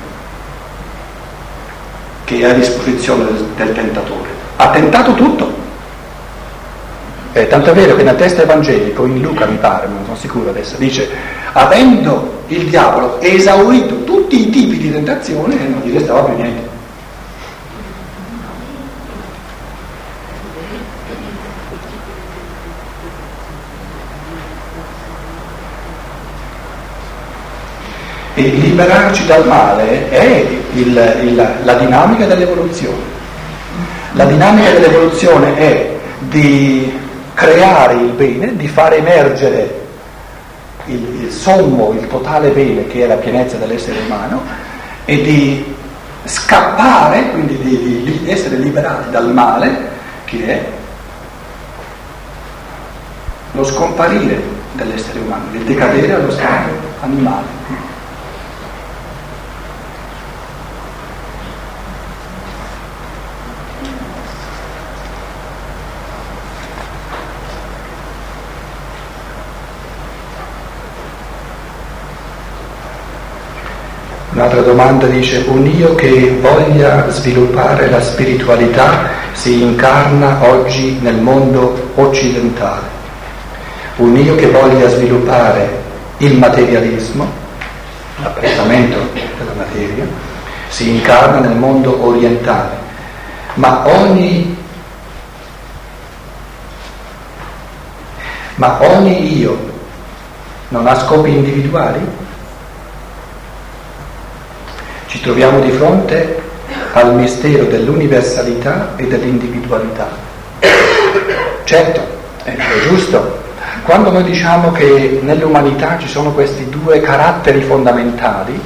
che 2.25 2.39
è 2.39 2.45
a 2.45 2.53
disposizione 2.53 3.25
del, 3.57 3.73
tentatore. 3.73 4.29
Ha 4.57 4.71
tentato 4.71 5.15
tutto. 5.15 5.65
Eh, 7.37 7.49
tanto 7.49 7.69
è 7.69 7.75
vero 7.75 7.95
che 7.97 8.03
nel 8.03 8.17
testo 8.17 8.41
evangelico, 8.41 9.05
in 9.05 9.21
Luca 9.21 9.45
mi 9.45 9.59
pare, 9.59 9.87
non 9.89 10.03
sono 10.05 10.17
sicuro 10.17 10.49
adesso, 10.49 10.75
dice, 10.79 11.07
avendo 11.53 12.45
il 12.47 12.65
diavolo 12.65 13.21
esaurito 13.21 14.05
tutti 14.05 14.41
i 14.41 14.49
tipi 14.49 14.79
di 14.79 14.91
tentazione, 14.91 15.55
non 15.69 15.83
gli 15.85 15.93
restava 15.93 16.23
più 16.23 16.35
niente. 16.35 16.69
E 28.33 28.43
liberarci 28.43 29.27
dal 29.27 29.47
male 29.47 30.09
è 30.09 30.47
il, 30.73 31.17
il, 31.21 31.49
la 31.65 31.75
dinamica 31.75 32.25
dell'evoluzione. 32.25 33.15
La 34.13 34.25
dinamica 34.25 34.71
dell'evoluzione 34.71 35.55
è 35.59 35.91
di 36.31 37.05
creare 37.37 37.95
il 37.97 38.13
bene, 38.13 38.57
di 38.57 38.67
far 38.67 38.95
emergere 38.95 39.85
il, 40.87 41.25
il 41.25 41.31
sommo, 41.31 41.93
il 41.93 42.09
totale 42.09 42.49
bene 42.49 42.87
che 42.87 43.05
è 43.05 43.07
la 43.07 43.17
pienezza 43.17 43.59
dell'essere 43.59 43.99
umano 44.07 44.43
e 45.05 45.21
di 45.21 45.75
scappare, 46.25 47.31
quindi 47.33 47.59
di, 47.59 48.21
di 48.23 48.31
essere 48.31 48.57
liberati 48.57 49.11
dal 49.11 49.31
male 49.33 49.95
che 50.25 50.47
è 50.47 50.65
lo 53.53 53.65
scomparire 53.65 54.43
dell'essere 54.73 55.19
umano, 55.19 55.45
il 55.53 55.61
decadere 55.61 56.15
allo 56.15 56.31
stato 56.31 56.71
animale. 57.01 57.45
Un'altra 74.37 74.61
domanda 74.61 75.07
dice, 75.07 75.47
un 75.49 75.65
io 75.65 75.95
che 75.95 76.37
voglia 76.43 77.09
sviluppare 77.09 77.89
la 77.89 78.03
spiritualità 78.03 79.09
si 79.33 79.63
incarna 79.63 80.47
oggi 80.47 80.99
nel 81.01 81.17
mondo 81.17 81.93
occidentale. 81.95 82.83
Un 83.97 84.15
io 84.15 84.35
che 84.35 84.51
voglia 84.51 84.91
sviluppare 84.91 85.83
il 86.19 86.37
materialismo, 86.37 87.27
l'apprezzamento 88.21 88.99
della 89.39 89.55
materia, 89.57 90.07
si 90.69 90.91
incarna 90.91 91.39
nel 91.39 91.57
mondo 91.57 92.05
orientale. 92.05 92.77
Ma 93.55 93.87
ogni, 93.87 94.55
ma 98.57 98.77
ogni 98.83 99.39
io 99.39 99.59
non 100.69 100.87
ha 100.87 100.95
scopi 100.95 101.31
individuali? 101.31 102.25
Ci 105.07 105.16
troviamo 105.27 105.59
di 105.59 105.73
fronte 105.73 106.41
al 106.93 107.17
mistero 107.17 107.65
dell'universalità 107.65 108.93
e 108.95 109.09
dell'individualità. 109.09 110.07
Certo, 111.65 112.01
è, 112.45 112.57
giusto. 112.87 113.43
Quando 113.83 114.13
noi 114.13 114.23
diciamo 114.23 114.71
che 114.71 115.19
nell'umanità 115.23 115.99
ci 115.99 116.07
sono 116.07 116.31
questi 116.31 116.69
due 116.69 117.01
caratteri 117.01 117.61
fondamentali, 117.63 118.59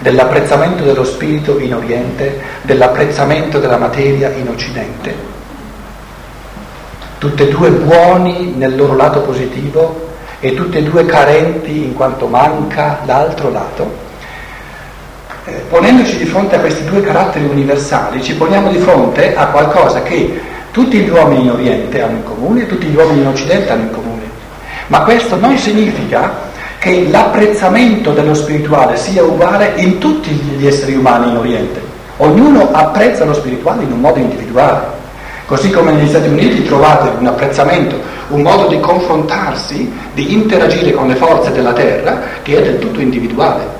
dell'apprezzamento 0.00 0.82
dello 0.82 1.04
spirito 1.04 1.60
in 1.60 1.74
Oriente, 1.74 2.40
dell'apprezzamento 2.62 3.60
della 3.60 3.76
materia 3.76 4.30
in 4.30 4.48
Occidente, 4.48 5.14
tutte 7.18 7.44
e 7.44 7.48
due 7.48 7.70
buoni 7.70 8.54
nel 8.56 8.74
loro 8.74 8.96
lato 8.96 9.20
positivo 9.20 10.08
e 10.40 10.54
tutte 10.54 10.78
e 10.78 10.82
due 10.82 11.06
carenti 11.06 11.84
in 11.84 11.94
quanto 11.94 12.26
manca 12.26 13.02
l'altro 13.04 13.50
lato, 13.50 14.06
ponendoci 15.68 16.16
di 16.16 16.24
fronte 16.24 16.56
a 16.56 16.60
questi 16.60 16.84
due 16.84 17.00
caratteri 17.02 17.44
universali, 17.46 18.22
ci 18.22 18.34
poniamo 18.34 18.70
di 18.70 18.78
fronte 18.78 19.34
a 19.34 19.46
qualcosa 19.46 20.02
che 20.02 20.40
tutti 20.70 20.98
gli 20.98 21.08
uomini 21.08 21.42
in 21.42 21.50
Oriente 21.50 22.02
hanno 22.02 22.16
in 22.16 22.24
comune 22.24 22.62
e 22.62 22.66
tutti 22.66 22.86
gli 22.86 22.96
uomini 22.96 23.20
in 23.20 23.26
Occidente 23.26 23.72
hanno 23.72 23.82
in 23.82 23.90
comune. 23.90 24.22
Ma 24.88 25.00
questo 25.02 25.36
non 25.36 25.56
significa 25.58 26.46
che 26.78 27.08
l'apprezzamento 27.10 28.12
dello 28.12 28.34
spirituale 28.34 28.96
sia 28.96 29.22
uguale 29.22 29.72
in 29.76 29.98
tutti 29.98 30.30
gli 30.30 30.66
esseri 30.66 30.94
umani 30.94 31.30
in 31.30 31.36
Oriente. 31.36 31.80
Ognuno 32.18 32.70
apprezza 32.72 33.24
lo 33.24 33.34
spirituale 33.34 33.82
in 33.82 33.92
un 33.92 34.00
modo 34.00 34.18
individuale. 34.18 34.96
Così 35.46 35.70
come 35.70 35.92
negli 35.92 36.08
Stati 36.08 36.28
Uniti 36.28 36.62
trovate 36.64 37.10
un 37.18 37.26
apprezzamento, 37.26 37.98
un 38.28 38.42
modo 38.42 38.66
di 38.68 38.78
confrontarsi, 38.80 39.90
di 40.12 40.34
interagire 40.34 40.92
con 40.92 41.08
le 41.08 41.14
forze 41.14 41.52
della 41.52 41.72
terra 41.72 42.20
che 42.42 42.58
è 42.58 42.62
del 42.62 42.78
tutto 42.78 43.00
individuale. 43.00 43.77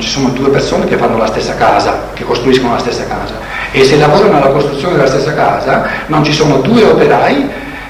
Ci 0.00 0.08
sono 0.08 0.30
due 0.30 0.48
persone 0.48 0.86
che 0.86 0.96
fanno 0.96 1.16
la 1.16 1.26
stessa 1.26 1.54
casa, 1.54 2.08
che 2.14 2.24
costruiscono 2.24 2.72
la 2.72 2.78
stessa 2.78 3.06
casa. 3.06 3.34
E 3.70 3.84
se 3.84 3.96
lavorano 3.96 4.36
alla 4.36 4.50
costruzione 4.50 4.96
della 4.96 5.08
stessa 5.08 5.34
casa, 5.34 5.86
non 6.06 6.24
ci 6.24 6.32
sono 6.32 6.56
due 6.56 6.82
operai 6.84 7.48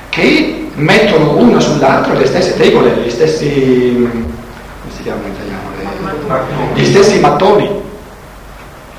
che 0.08 0.68
mettono 0.74 1.36
uno 1.36 1.60
sull'altro 1.60 2.14
le 2.14 2.26
stesse 2.26 2.56
tegole, 2.56 2.90
gli 3.04 3.10
stessi. 3.10 3.94
come 3.96 4.94
si 4.94 5.02
chiamano 5.02 5.26
in 5.26 5.32
italiano? 5.32 6.74
Gli 6.74 6.84
stessi 6.84 7.18
mattoni. 7.20 7.88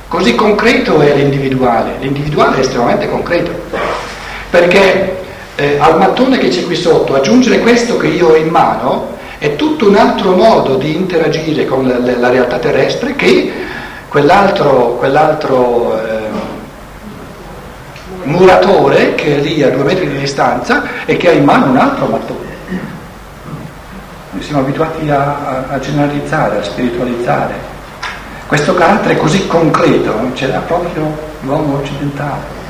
Così 0.08 0.36
concreto 0.36 1.00
è 1.00 1.16
l'individuale, 1.16 1.96
l'individuale 2.00 2.58
è 2.58 2.60
estremamente 2.60 3.08
concreto, 3.08 3.52
perché 4.50 5.22
eh, 5.56 5.78
al 5.80 5.98
mattone 5.98 6.38
che 6.38 6.50
c'è 6.50 6.64
qui 6.64 6.76
sotto 6.76 7.16
aggiungere 7.16 7.60
questo 7.60 7.96
che 7.96 8.08
io 8.08 8.32
ho 8.32 8.36
in 8.36 8.50
mano 8.50 9.20
è 9.42 9.56
tutto 9.56 9.90
un 9.90 9.96
altro 9.96 10.36
modo 10.36 10.76
di 10.76 10.96
interagire 10.96 11.66
con 11.66 11.88
la, 11.88 11.98
la 11.98 12.30
realtà 12.30 12.60
terrestre 12.60 13.16
che 13.16 13.52
quell'altro, 14.08 14.98
quell'altro 15.00 16.00
eh, 16.00 16.20
muratore 18.26 19.16
che 19.16 19.38
è 19.38 19.40
lì 19.40 19.64
a 19.64 19.72
due 19.72 19.82
metri 19.82 20.08
di 20.08 20.20
distanza 20.20 20.84
e 21.06 21.18
che 21.18 21.30
ha 21.30 21.32
in 21.32 21.44
mano 21.44 21.72
un 21.72 21.78
altro 21.78 22.06
mattone. 22.06 22.50
Noi 24.30 24.44
siamo 24.44 24.60
abituati 24.62 25.10
a, 25.10 25.18
a, 25.18 25.64
a 25.70 25.80
generalizzare, 25.80 26.60
a 26.60 26.64
spiritualizzare. 26.64 27.56
Questo 28.46 28.76
carattere 28.76 29.18
così 29.18 29.48
concreto 29.48 30.14
ce 30.36 30.50
l'ha 30.50 30.60
proprio 30.60 31.18
l'uomo 31.40 31.78
occidentale. 31.78 32.61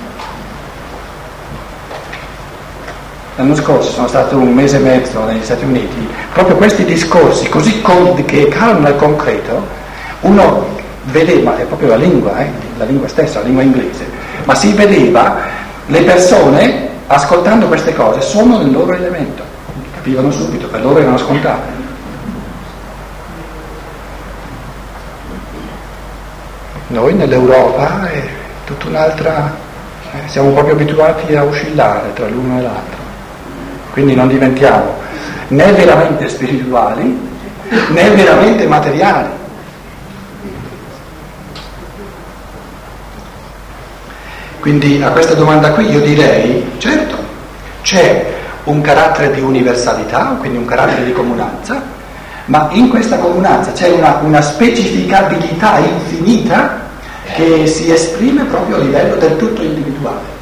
L'anno 3.36 3.56
scorso 3.56 3.92
sono 3.92 4.08
stato 4.08 4.38
un 4.38 4.54
mese 4.54 4.78
e 4.78 4.80
mezzo 4.80 5.24
negli 5.24 5.44
Stati 5.44 5.64
Uniti, 5.64 6.08
proprio 6.34 6.56
questi 6.58 6.84
discorsi 6.84 7.48
così 7.50 7.82
con, 7.82 8.24
che 8.26 8.48
calano 8.50 8.80
nel 8.80 8.96
concreto, 8.98 9.66
uno 10.22 10.68
vedeva, 11.06 11.58
è 11.58 11.64
proprio 11.64 11.90
la 11.90 11.96
lingua, 11.96 12.40
eh, 12.40 12.50
la 12.78 12.86
lingua 12.86 13.08
stessa, 13.08 13.40
la 13.40 13.46
lingua 13.46 13.64
inglese, 13.64 14.06
ma 14.44 14.54
si 14.54 14.74
vedeva 14.74 15.38
le 15.88 16.02
persone 16.02 16.90
ascoltando 17.08 17.68
queste 17.68 17.94
cose 17.94 18.22
sono 18.22 18.58
nel 18.58 18.72
loro 18.72 18.94
elemento, 18.94 19.44
capivano 19.94 20.32
subito, 20.32 20.68
per 20.68 20.82
loro 20.82 21.00
erano 21.00 21.18
scontate. 21.18 21.80
Noi 26.88 27.14
nell'Europa 27.14 28.10
è 28.10 28.22
tutta 28.66 28.88
un'altra, 28.88 29.56
eh, 30.14 30.28
siamo 30.28 30.52
proprio 30.52 30.74
abituati 30.74 31.36
a 31.36 31.44
oscillare 31.44 32.14
tra 32.14 32.28
l'uno 32.28 32.60
e 32.60 32.62
l'altro, 32.62 33.01
quindi 33.92 34.16
non 34.16 34.28
diventiamo 34.28 34.96
né 35.50 35.72
veramente 35.74 36.30
spirituali 36.30 37.30
né 37.90 38.10
veramente 38.10 38.68
materiali. 38.68 39.30
Quindi 44.60 45.02
a 45.02 45.10
questa 45.10 45.34
domanda 45.34 45.72
qui 45.72 45.90
io 45.90 46.02
direi, 46.02 46.72
certo, 46.78 47.18
c'è 47.82 48.32
un 48.66 48.82
carattere 48.82 49.34
di 49.34 49.42
universalità, 49.42 50.36
quindi 50.40 50.60
un 50.60 50.66
carattere 50.66 51.04
di 51.06 51.14
comunanza, 51.14 51.82
ma 52.46 52.68
in 52.72 52.90
questa 52.90 53.18
comunanza 53.18 53.72
c'è 53.72 53.90
una, 53.90 54.20
una 54.22 54.42
specificabilità 54.42 55.80
infinita 55.80 56.90
che 57.34 57.66
si 57.66 57.92
esprime 57.92 58.44
proprio 58.44 58.76
a 58.76 58.80
livello 58.80 59.16
del 59.16 59.36
tutto 59.38 59.62
individuale. 59.62 60.40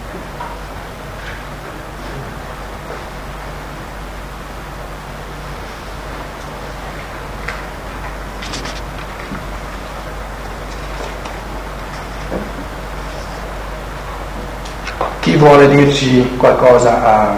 Chi 15.20 15.36
vuole 15.60 15.76
dirci 15.76 16.26
qualcosa 16.38 17.04
a 17.04 17.36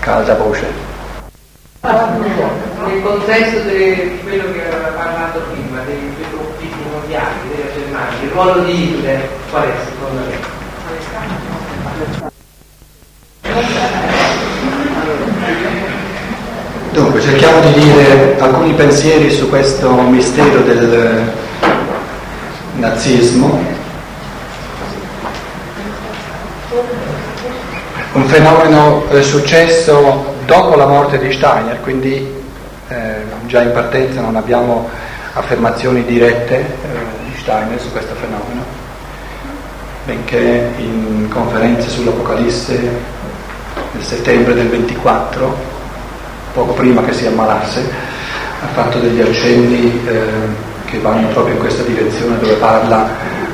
calda 0.00 0.34
voce? 0.34 0.66
Nel 1.82 3.02
contesto 3.02 3.60
di 3.60 4.18
quello 4.24 4.52
che 4.52 4.66
aveva 4.66 4.88
parlato 4.88 5.40
prima, 5.52 5.80
dei 5.82 6.12
conflitti 6.32 6.78
mondiali, 6.90 7.26
della 7.54 7.72
Germania, 7.74 8.22
il 8.22 8.30
ruolo 8.30 8.62
di 8.62 8.72
Hitler 8.72 9.28
qual 9.50 9.62
è 9.62 9.72
secondo 9.88 10.20
lei? 10.26 10.38
Dunque, 16.90 17.20
cerchiamo 17.20 17.60
di 17.60 17.72
dire 17.74 18.36
alcuni 18.40 18.72
pensieri 18.72 19.30
su 19.30 19.48
questo 19.48 19.92
mistero 19.92 20.62
del 20.62 21.30
nazismo. 22.74 23.77
Un 28.10 28.24
fenomeno 28.24 29.04
eh, 29.10 29.22
successo 29.22 30.34
dopo 30.46 30.76
la 30.76 30.86
morte 30.86 31.18
di 31.18 31.30
Steiner, 31.30 31.78
quindi 31.82 32.26
eh, 32.88 33.14
già 33.44 33.60
in 33.60 33.70
partenza 33.72 34.22
non 34.22 34.34
abbiamo 34.34 34.88
affermazioni 35.34 36.02
dirette 36.06 36.56
eh, 36.56 36.66
di 37.26 37.38
Steiner 37.38 37.78
su 37.78 37.92
questo 37.92 38.14
fenomeno, 38.14 38.64
benché 40.06 40.70
in 40.78 41.28
conferenze 41.28 41.90
sull'Apocalisse 41.90 42.78
nel 43.92 44.02
settembre 44.02 44.54
del 44.54 44.68
24, 44.68 45.56
poco 46.54 46.72
prima 46.72 47.04
che 47.04 47.12
si 47.12 47.26
ammalasse, 47.26 47.92
ha 48.62 48.66
fatto 48.68 49.00
degli 49.00 49.20
accenni 49.20 50.00
eh, 50.06 50.22
che 50.86 50.98
vanno 51.00 51.28
proprio 51.28 51.56
in 51.56 51.60
questa 51.60 51.82
direzione 51.82 52.38
dove 52.38 52.54
parla 52.54 53.06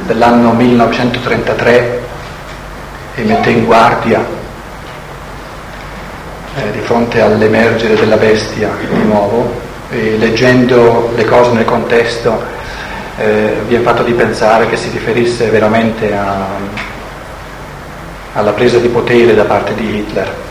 dell'anno 0.07 0.53
1933 0.53 2.03
e 3.17 3.23
mette 3.25 3.51
in 3.51 3.65
guardia 3.65 4.43
eh, 6.57 6.71
di 6.71 6.81
fronte 6.81 7.21
all'emergere 7.21 7.95
della 7.95 8.17
bestia 8.17 8.71
di 8.79 9.03
nuovo 9.05 9.61
e 9.91 10.17
leggendo 10.19 11.13
le 11.15 11.25
cose 11.25 11.53
nel 11.53 11.65
contesto 11.65 12.43
eh, 13.17 13.63
viene 13.67 13.85
fatto 13.85 14.03
di 14.03 14.13
pensare 14.13 14.69
che 14.69 14.77
si 14.77 14.91
riferisse 14.91 15.49
veramente 15.49 16.15
a, 16.15 16.47
alla 18.35 18.53
presa 18.53 18.79
di 18.79 18.89
potere 18.89 19.35
da 19.35 19.45
parte 19.45 19.75
di 19.75 19.97
Hitler. 19.97 20.43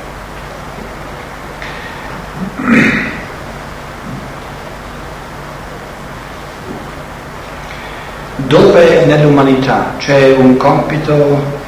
Dove 8.35 9.05
nell'umanità 9.05 9.93
c'è 9.97 10.35
un 10.37 10.57
compito 10.57 11.61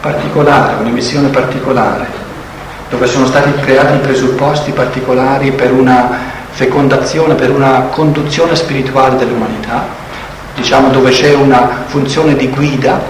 particolare, 0.00 0.80
una 0.80 0.90
missione 0.90 1.28
particolare, 1.28 2.21
dove 2.92 3.06
sono 3.06 3.24
stati 3.24 3.50
creati 3.62 3.94
i 3.94 4.00
presupposti 4.00 4.70
particolari 4.70 5.50
per 5.52 5.72
una 5.72 6.10
fecondazione, 6.50 7.34
per 7.34 7.50
una 7.50 7.84
conduzione 7.90 8.54
spirituale 8.54 9.16
dell'umanità, 9.16 9.86
diciamo 10.54 10.90
dove 10.90 11.10
c'è 11.10 11.32
una 11.32 11.84
funzione 11.86 12.36
di 12.36 12.50
guida 12.50 13.00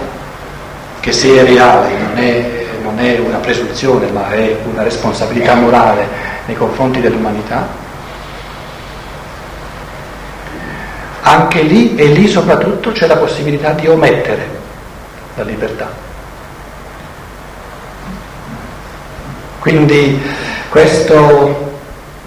che 1.01 1.11
se 1.11 1.37
è 1.37 1.43
reale 1.43 1.97
non 1.97 2.17
è, 2.17 2.65
non 2.81 2.97
è 2.97 3.19
una 3.19 3.39
presunzione 3.39 4.09
ma 4.09 4.31
è 4.31 4.55
una 4.71 4.83
responsabilità 4.83 5.55
morale 5.55 6.07
nei 6.45 6.55
confronti 6.55 7.01
dell'umanità, 7.01 7.67
anche 11.23 11.61
lì 11.61 11.95
e 11.95 12.05
lì 12.05 12.29
soprattutto 12.29 12.93
c'è 12.93 13.05
la 13.05 13.17
possibilità 13.17 13.73
di 13.73 13.89
omettere 13.89 14.47
la 15.35 15.43
libertà. 15.43 16.02
Quindi 19.63 20.19
questo 20.67 21.71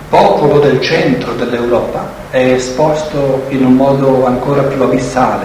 popolo 0.09 0.59
del 0.59 0.80
centro 0.80 1.34
dell'Europa 1.34 2.11
è 2.30 2.39
esposto 2.39 3.45
in 3.49 3.62
un 3.62 3.74
modo 3.74 4.24
ancora 4.24 4.62
più 4.62 4.80
abissale 4.80 5.45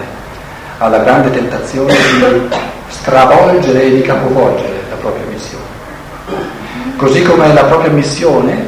alla 0.78 1.00
grande 1.00 1.30
tentazione 1.32 1.92
di 1.92 2.48
stravolgere 2.88 3.82
e 3.82 3.94
di 3.96 4.00
capovolgere 4.00 4.84
la 4.88 4.96
propria 4.96 5.26
missione. 5.26 5.64
così 6.96 7.22
come 7.24 7.52
la 7.52 7.64
propria 7.64 7.92
missione, 7.92 8.66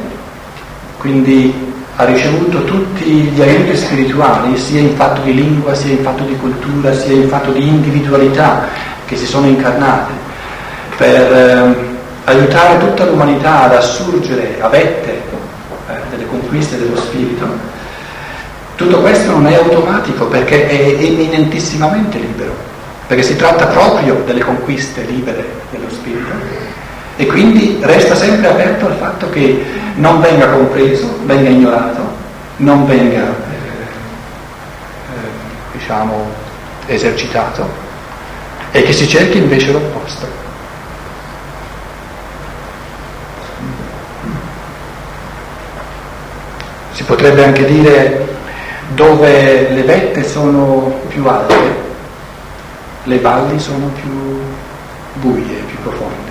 quindi 0.99 1.73
ha 1.95 2.05
ricevuto 2.05 2.63
tutti 2.65 3.05
gli 3.05 3.41
aiuti 3.41 3.75
spirituali, 3.75 4.55
sia 4.55 4.81
in 4.81 4.95
fatto 4.95 5.21
di 5.21 5.33
lingua, 5.33 5.73
sia 5.73 5.93
in 5.93 6.03
fatto 6.03 6.23
di 6.25 6.35
cultura, 6.35 6.93
sia 6.93 7.15
in 7.15 7.27
fatto 7.27 7.49
di 7.49 7.67
individualità 7.67 8.67
che 9.07 9.15
si 9.15 9.25
sono 9.25 9.47
incarnate, 9.47 10.11
per 10.95 11.33
eh, 11.33 11.84
aiutare 12.25 12.79
tutta 12.79 13.05
l'umanità 13.05 13.63
ad 13.63 13.75
assurgere 13.75 14.57
a 14.59 14.67
vette 14.67 15.11
eh, 15.11 15.93
delle 16.09 16.27
conquiste 16.27 16.77
dello 16.77 16.97
spirito. 16.97 17.47
Tutto 18.75 18.99
questo 18.99 19.31
non 19.31 19.47
è 19.47 19.55
automatico 19.55 20.25
perché 20.25 20.67
è 20.67 21.03
eminentissimamente 21.03 22.17
libero, 22.17 22.53
perché 23.07 23.23
si 23.23 23.35
tratta 23.35 23.67
proprio 23.67 24.21
delle 24.25 24.41
conquiste 24.41 25.03
libere 25.03 25.45
dello 25.69 25.89
spirito 25.89 26.73
e 27.17 27.25
quindi 27.27 27.77
resta 27.81 28.15
sempre 28.15 28.49
aperto 28.49 28.87
al 28.87 28.95
fatto 28.95 29.29
che 29.29 29.63
non 29.95 30.19
venga 30.19 30.49
compreso, 30.49 31.19
venga 31.23 31.49
ignorato, 31.49 32.01
non 32.57 32.85
venga 32.85 33.21
eh, 33.21 33.83
eh, 35.13 35.77
diciamo 35.77 36.27
esercitato 36.87 37.83
e 38.71 38.81
che 38.83 38.91
si 38.91 39.07
cerchi 39.07 39.37
invece 39.37 39.71
l'opposto. 39.71 40.44
Si 46.95 47.03
potrebbe 47.03 47.45
anche 47.45 47.63
dire 47.65 48.27
dove 48.95 49.69
le 49.69 49.83
vette 49.83 50.23
sono 50.23 50.99
più 51.07 51.25
alte, 51.27 51.75
le 53.03 53.19
valli 53.19 53.59
sono 53.59 53.91
più 54.01 54.41
buie, 55.13 55.61
più 55.67 55.77
profonde. 55.83 56.25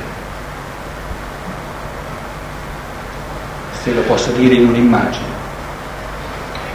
se 3.85 3.93
lo 3.93 4.01
posso 4.03 4.31
dire 4.31 4.55
in 4.55 4.69
un'immagine. 4.69 5.43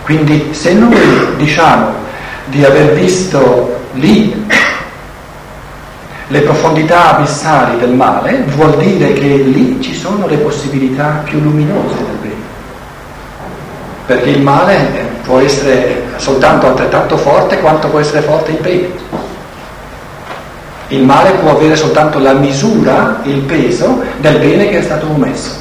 Quindi 0.03 0.49
se 0.51 0.73
noi 0.73 1.35
diciamo 1.37 1.91
di 2.45 2.63
aver 2.63 2.93
visto 2.93 3.79
lì 3.93 4.45
le 6.27 6.41
profondità 6.41 7.17
abissali 7.17 7.79
del 7.79 7.95
male, 7.95 8.43
vuol 8.49 8.77
dire 8.77 9.13
che 9.13 9.25
lì 9.25 9.81
ci 9.81 9.95
sono 9.95 10.27
le 10.27 10.37
possibilità 10.37 11.23
più 11.25 11.39
luminose. 11.39 12.08
Perché 14.09 14.31
il 14.31 14.41
male 14.41 14.75
può 15.21 15.37
essere 15.37 16.01
soltanto 16.15 16.65
altrettanto 16.65 17.15
forte 17.15 17.59
quanto 17.59 17.89
può 17.89 17.99
essere 17.99 18.21
forte 18.21 18.49
il 18.49 18.57
bene. 18.57 18.89
Il 20.87 21.03
male 21.03 21.29
può 21.33 21.51
avere 21.51 21.75
soltanto 21.75 22.17
la 22.17 22.33
misura, 22.33 23.19
il 23.25 23.41
peso 23.41 24.01
del 24.17 24.39
bene 24.39 24.67
che 24.67 24.79
è 24.79 24.81
stato 24.81 25.05
omesso. 25.11 25.51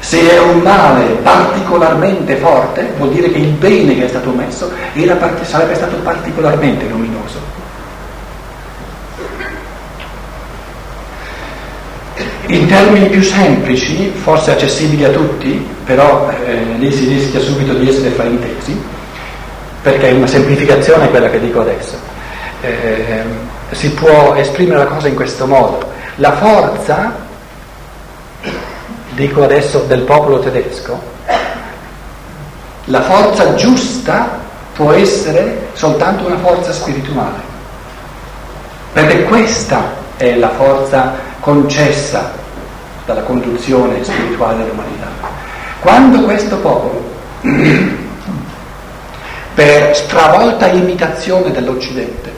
Se 0.00 0.28
è 0.28 0.40
un 0.40 0.58
male 0.58 1.04
particolarmente 1.22 2.34
forte, 2.34 2.94
vuol 2.96 3.10
dire 3.10 3.30
che 3.30 3.38
il 3.38 3.50
bene 3.50 3.94
che 3.94 4.06
è 4.06 4.08
stato 4.08 4.30
messo 4.30 4.68
part- 5.16 5.44
sarebbe 5.44 5.76
stato 5.76 5.98
particolarmente 5.98 6.84
luminoso. 6.88 7.59
In 12.50 12.66
termini 12.66 13.06
più 13.06 13.22
semplici, 13.22 14.10
forse 14.10 14.50
accessibili 14.50 15.04
a 15.04 15.10
tutti, 15.10 15.64
però 15.84 16.28
eh, 16.30 16.74
lì 16.78 16.90
si 16.90 17.06
rischia 17.06 17.38
subito 17.38 17.74
di 17.74 17.88
essere 17.88 18.10
fraintesi, 18.10 18.76
perché 19.82 20.08
è 20.08 20.12
una 20.12 20.26
semplificazione 20.26 21.10
quella 21.10 21.30
che 21.30 21.38
dico 21.38 21.60
adesso. 21.60 21.96
Eh, 22.62 23.22
si 23.70 23.92
può 23.92 24.34
esprimere 24.34 24.78
la 24.78 24.86
cosa 24.86 25.06
in 25.06 25.14
questo 25.14 25.46
modo. 25.46 25.78
La 26.16 26.32
forza 26.32 27.18
dico 29.10 29.44
adesso 29.44 29.84
del 29.86 30.00
popolo 30.00 30.40
tedesco, 30.40 31.00
la 32.86 33.02
forza 33.02 33.54
giusta 33.54 34.40
può 34.74 34.90
essere 34.90 35.68
soltanto 35.74 36.26
una 36.26 36.38
forza 36.38 36.72
spirituale, 36.72 37.38
perché 38.92 39.22
questa 39.22 39.92
è 40.16 40.34
la 40.34 40.50
forza 40.50 41.14
concessa 41.38 42.38
dalla 43.10 43.22
conduzione 43.22 44.04
spirituale 44.04 44.58
dell'umanità. 44.58 45.08
Quando 45.80 46.22
questo 46.22 46.56
popolo, 46.58 47.02
per 49.54 49.96
stravolta 49.96 50.68
imitazione 50.68 51.50
dell'Occidente, 51.50 52.32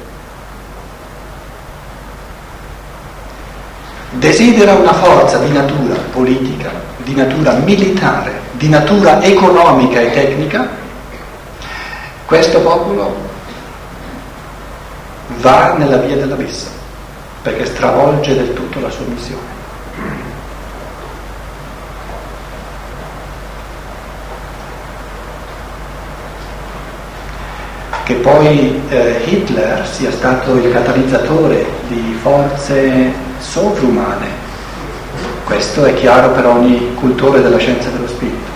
desidera 4.12 4.74
una 4.74 4.94
forza 4.94 5.38
di 5.38 5.52
natura 5.52 5.96
politica, 6.10 6.70
di 6.98 7.14
natura 7.14 7.52
militare, 7.52 8.40
di 8.52 8.68
natura 8.68 9.22
economica 9.22 10.00
e 10.00 10.10
tecnica, 10.10 10.68
questo 12.24 12.60
popolo 12.60 13.14
va 15.40 15.74
nella 15.76 15.98
via 15.98 16.16
dell'abisso, 16.16 16.68
perché 17.42 17.66
stravolge 17.66 18.34
del 18.34 18.54
tutto 18.54 18.80
la 18.80 18.88
sua 18.88 19.04
missione. 19.06 19.61
Che 28.04 28.14
poi 28.14 28.82
eh, 28.88 29.22
Hitler 29.24 29.86
sia 29.86 30.10
stato 30.10 30.56
il 30.56 30.72
catalizzatore 30.72 31.64
di 31.86 32.18
forze 32.20 33.12
sovrumane. 33.38 34.26
Questo 35.44 35.84
è 35.84 35.94
chiaro 35.94 36.30
per 36.30 36.46
ogni 36.46 36.94
cultore 36.94 37.40
della 37.40 37.58
scienza 37.58 37.90
dello 37.90 38.08
spirito. 38.08 38.50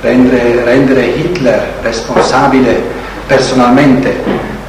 Rendere, 0.00 0.64
rendere 0.64 1.06
Hitler 1.06 1.74
responsabile 1.82 2.82
personalmente 3.26 4.22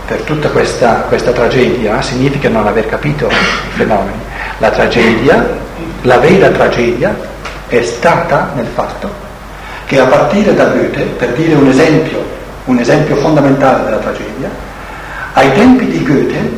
per 0.05 0.21
tutta 0.21 0.49
questa, 0.49 1.05
questa 1.07 1.31
tragedia 1.31 2.01
significa 2.01 2.49
non 2.49 2.67
aver 2.67 2.87
capito 2.87 3.27
i 3.27 3.71
fenomeni. 3.75 4.17
La 4.57 4.71
tragedia, 4.71 5.47
la 6.01 6.17
vera 6.17 6.49
tragedia, 6.49 7.15
è 7.67 7.81
stata 7.83 8.51
nel 8.55 8.67
fatto 8.73 9.28
che 9.89 9.99
a 9.99 10.05
partire 10.05 10.53
da 10.53 10.65
Goethe, 10.65 11.01
per 11.01 11.33
dire 11.33 11.55
un 11.55 11.67
esempio, 11.67 12.23
un 12.65 12.77
esempio 12.77 13.15
fondamentale 13.15 13.85
della 13.85 13.97
tragedia, 13.97 14.47
ai 15.33 15.51
tempi 15.53 15.87
di 15.87 16.03
Goethe, 16.03 16.51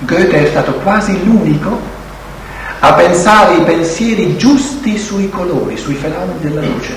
Goethe 0.00 0.46
è 0.46 0.48
stato 0.48 0.72
quasi 0.82 1.24
l'unico 1.24 1.80
a 2.80 2.94
pensare 2.94 3.54
i 3.54 3.60
pensieri 3.62 4.36
giusti 4.36 4.98
sui 4.98 5.28
colori, 5.28 5.76
sui 5.76 5.94
fenomeni 5.94 6.40
della 6.40 6.62
luce. 6.62 6.92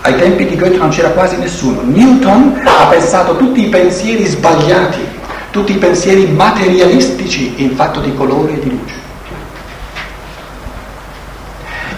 Ai 0.00 0.16
tempi 0.16 0.46
di 0.46 0.56
Goethe 0.56 0.78
non 0.78 0.88
c'era 0.88 1.10
quasi 1.10 1.36
nessuno. 1.36 1.82
Newton 1.84 2.58
ha 2.64 2.86
pensato 2.86 3.36
tutti 3.36 3.66
i 3.66 3.68
pensieri 3.68 4.24
sbagliati, 4.24 5.06
tutti 5.50 5.72
i 5.72 5.76
pensieri 5.76 6.26
materialistici 6.28 7.52
in 7.56 7.76
fatto 7.76 8.00
di 8.00 8.14
colori 8.14 8.54
e 8.54 8.60
di 8.60 8.70
luce. 8.70 9.01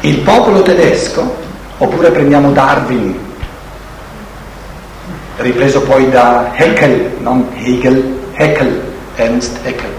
Il 0.05 0.19
popolo 0.19 0.61
tedesco, 0.61 1.35
oppure 1.79 2.11
prendiamo 2.11 2.53
Darwin, 2.53 3.19
ripreso 5.39 5.81
poi 5.81 6.11
da 6.11 6.51
Haeckel, 6.55 7.13
non 7.21 7.49
Hegel, 7.55 8.19
Haeckel, 8.35 8.83
Ernst 9.15 9.61
Haeckel. 9.65 9.93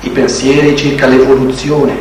I 0.00 0.08
pensieri 0.08 0.74
circa 0.78 1.04
l'evoluzione, 1.04 1.94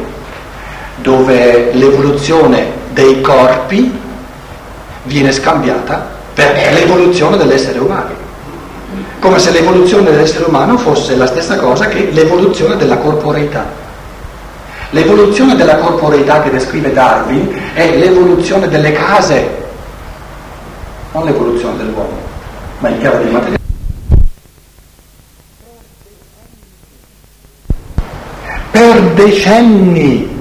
dove 1.02 1.74
l'evoluzione 1.74 2.72
dei 2.94 3.20
corpi 3.20 3.92
viene 5.04 5.34
scambiata 5.34 6.16
per 6.34 6.72
l'evoluzione 6.72 7.36
dell'essere 7.36 7.80
umano. 7.80 8.16
Come 9.20 9.40
se 9.40 9.52
l'evoluzione 9.52 10.12
dell'essere 10.12 10.46
umano 10.46 10.78
fosse 10.78 11.18
la 11.18 11.28
stessa 11.28 11.58
cosa 11.58 11.88
che 11.88 12.10
l'evoluzione 12.10 12.78
della 12.78 13.00
corporeità. 13.00 13.87
L'evoluzione 14.92 15.56
della 15.56 15.78
corporeità 15.78 16.42
che 16.42 16.50
descrive 16.50 16.94
Darwin 16.94 17.50
è 17.74 17.98
l'evoluzione 17.98 18.68
delle 18.70 18.94
case 18.94 19.66
non 21.18 21.26
l'evoluzione 21.26 21.78
dell'uomo, 21.78 22.16
ma 22.80 22.90
il 22.90 23.00
chiave 23.00 23.24
dei 23.24 23.32
materiali. 23.32 23.56
Per 28.72 29.02
decenni 29.14 30.36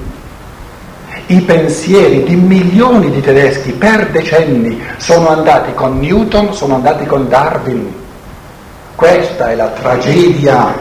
i 1.28 1.40
pensieri 1.40 2.22
di 2.24 2.36
milioni 2.36 3.10
di 3.10 3.20
tedeschi 3.20 3.72
per 3.72 4.10
decenni 4.10 4.80
sono 4.98 5.30
andati 5.30 5.72
con 5.74 5.98
Newton, 5.98 6.54
sono 6.54 6.74
andati 6.74 7.06
con 7.06 7.28
Darwin. 7.28 7.92
Questa 8.94 9.50
è 9.50 9.54
la 9.54 9.68
tragedia 9.68 10.74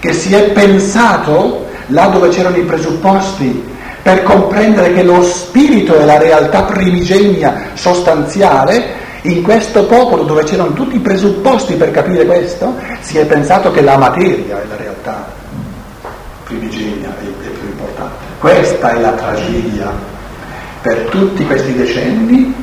che 0.00 0.12
si 0.12 0.34
è 0.34 0.50
pensato 0.50 1.66
là 1.88 2.06
dove 2.06 2.28
c'erano 2.28 2.56
i 2.56 2.62
presupposti 2.62 3.76
per 4.02 4.22
comprendere 4.22 4.94
che 4.94 5.02
lo 5.02 5.22
spirito 5.22 5.98
è 5.98 6.04
la 6.04 6.18
realtà 6.18 6.62
primigenia 6.62 7.70
sostanziale 7.74 9.06
In 9.22 9.42
questo 9.42 9.84
popolo 9.84 10.22
dove 10.22 10.44
c'erano 10.44 10.72
tutti 10.74 10.94
i 10.94 11.00
presupposti 11.00 11.74
per 11.74 11.90
capire 11.90 12.24
questo, 12.24 12.76
si 13.00 13.18
è 13.18 13.26
pensato 13.26 13.72
che 13.72 13.82
la 13.82 13.96
materia 13.96 14.62
è 14.62 14.66
la 14.68 14.76
realtà 14.76 15.26
primigenia 16.44 17.12
e 17.20 17.26
più 17.26 17.68
importante. 17.68 18.14
Questa 18.38 18.90
è 18.90 19.00
la 19.00 19.10
tragedia. 19.10 19.92
Per 20.80 20.96
tutti 21.10 21.44
questi 21.44 21.74
decenni 21.74 22.54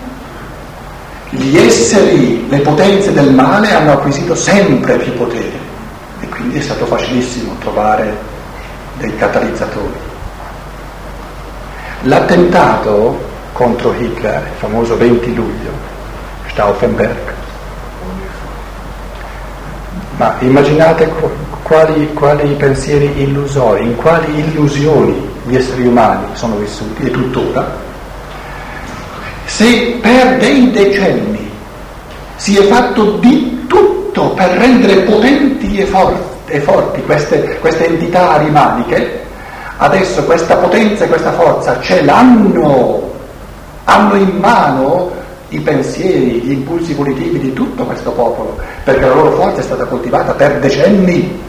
gli 1.31 1.57
esseri, 1.57 2.47
le 2.47 2.59
potenze 2.59 3.11
del 3.11 3.33
male 3.33 3.73
hanno 3.73 3.91
acquisito 3.91 4.33
sempre 4.33 4.95
più 4.97 5.13
potere 5.15 5.63
e 6.21 6.29
quindi 6.29 6.57
è 6.59 6.61
stato 6.61 6.85
facilissimo 6.85 7.53
trovare 7.59 8.33
dei 8.97 9.15
catalizzatori. 9.17 9.99
L'attentato 12.01 13.17
contro 13.53 13.93
Hitler, 13.93 14.41
il 14.41 14.57
famoso 14.57 14.97
20 14.97 15.33
luglio, 15.33 15.71
Stauffenberg. 16.47 17.33
Ma 20.17 20.35
immaginate 20.39 21.11
quali, 21.63 22.13
quali 22.13 22.53
pensieri 22.53 23.11
illusori, 23.21 23.85
in 23.85 23.95
quali 23.95 24.39
illusioni 24.39 25.29
gli 25.45 25.55
esseri 25.55 25.85
umani 25.85 26.27
sono 26.33 26.55
vissuti 26.55 27.07
e 27.07 27.11
tuttora, 27.11 27.75
se 29.45 29.97
per 30.01 30.37
dei 30.37 30.71
decenni 30.71 31.49
si 32.35 32.57
è 32.57 32.63
fatto 32.63 33.11
di 33.17 33.65
tutto 33.67 34.29
per 34.29 34.49
rendere 34.57 35.01
potenti 35.01 35.77
e 35.77 35.85
forti, 35.85 36.34
e 36.47 36.59
forti 36.61 37.01
queste, 37.03 37.57
queste 37.59 37.87
entità 37.87 38.31
arimaniche, 38.31 39.23
adesso 39.77 40.23
questa 40.23 40.55
potenza 40.55 41.05
e 41.05 41.07
questa 41.07 41.31
forza 41.33 41.79
ce 41.81 42.03
l'hanno, 42.03 43.11
hanno 43.85 44.15
in 44.15 44.37
mano 44.37 45.11
i 45.49 45.59
pensieri, 45.59 46.41
gli 46.41 46.51
impulsi 46.51 46.93
volitivi 46.93 47.39
di 47.39 47.53
tutto 47.53 47.85
questo 47.85 48.11
popolo, 48.11 48.57
perché 48.83 49.01
la 49.01 49.13
loro 49.13 49.31
forza 49.31 49.61
è 49.61 49.63
stata 49.63 49.85
coltivata 49.85 50.33
per 50.33 50.59
decenni. 50.59 51.43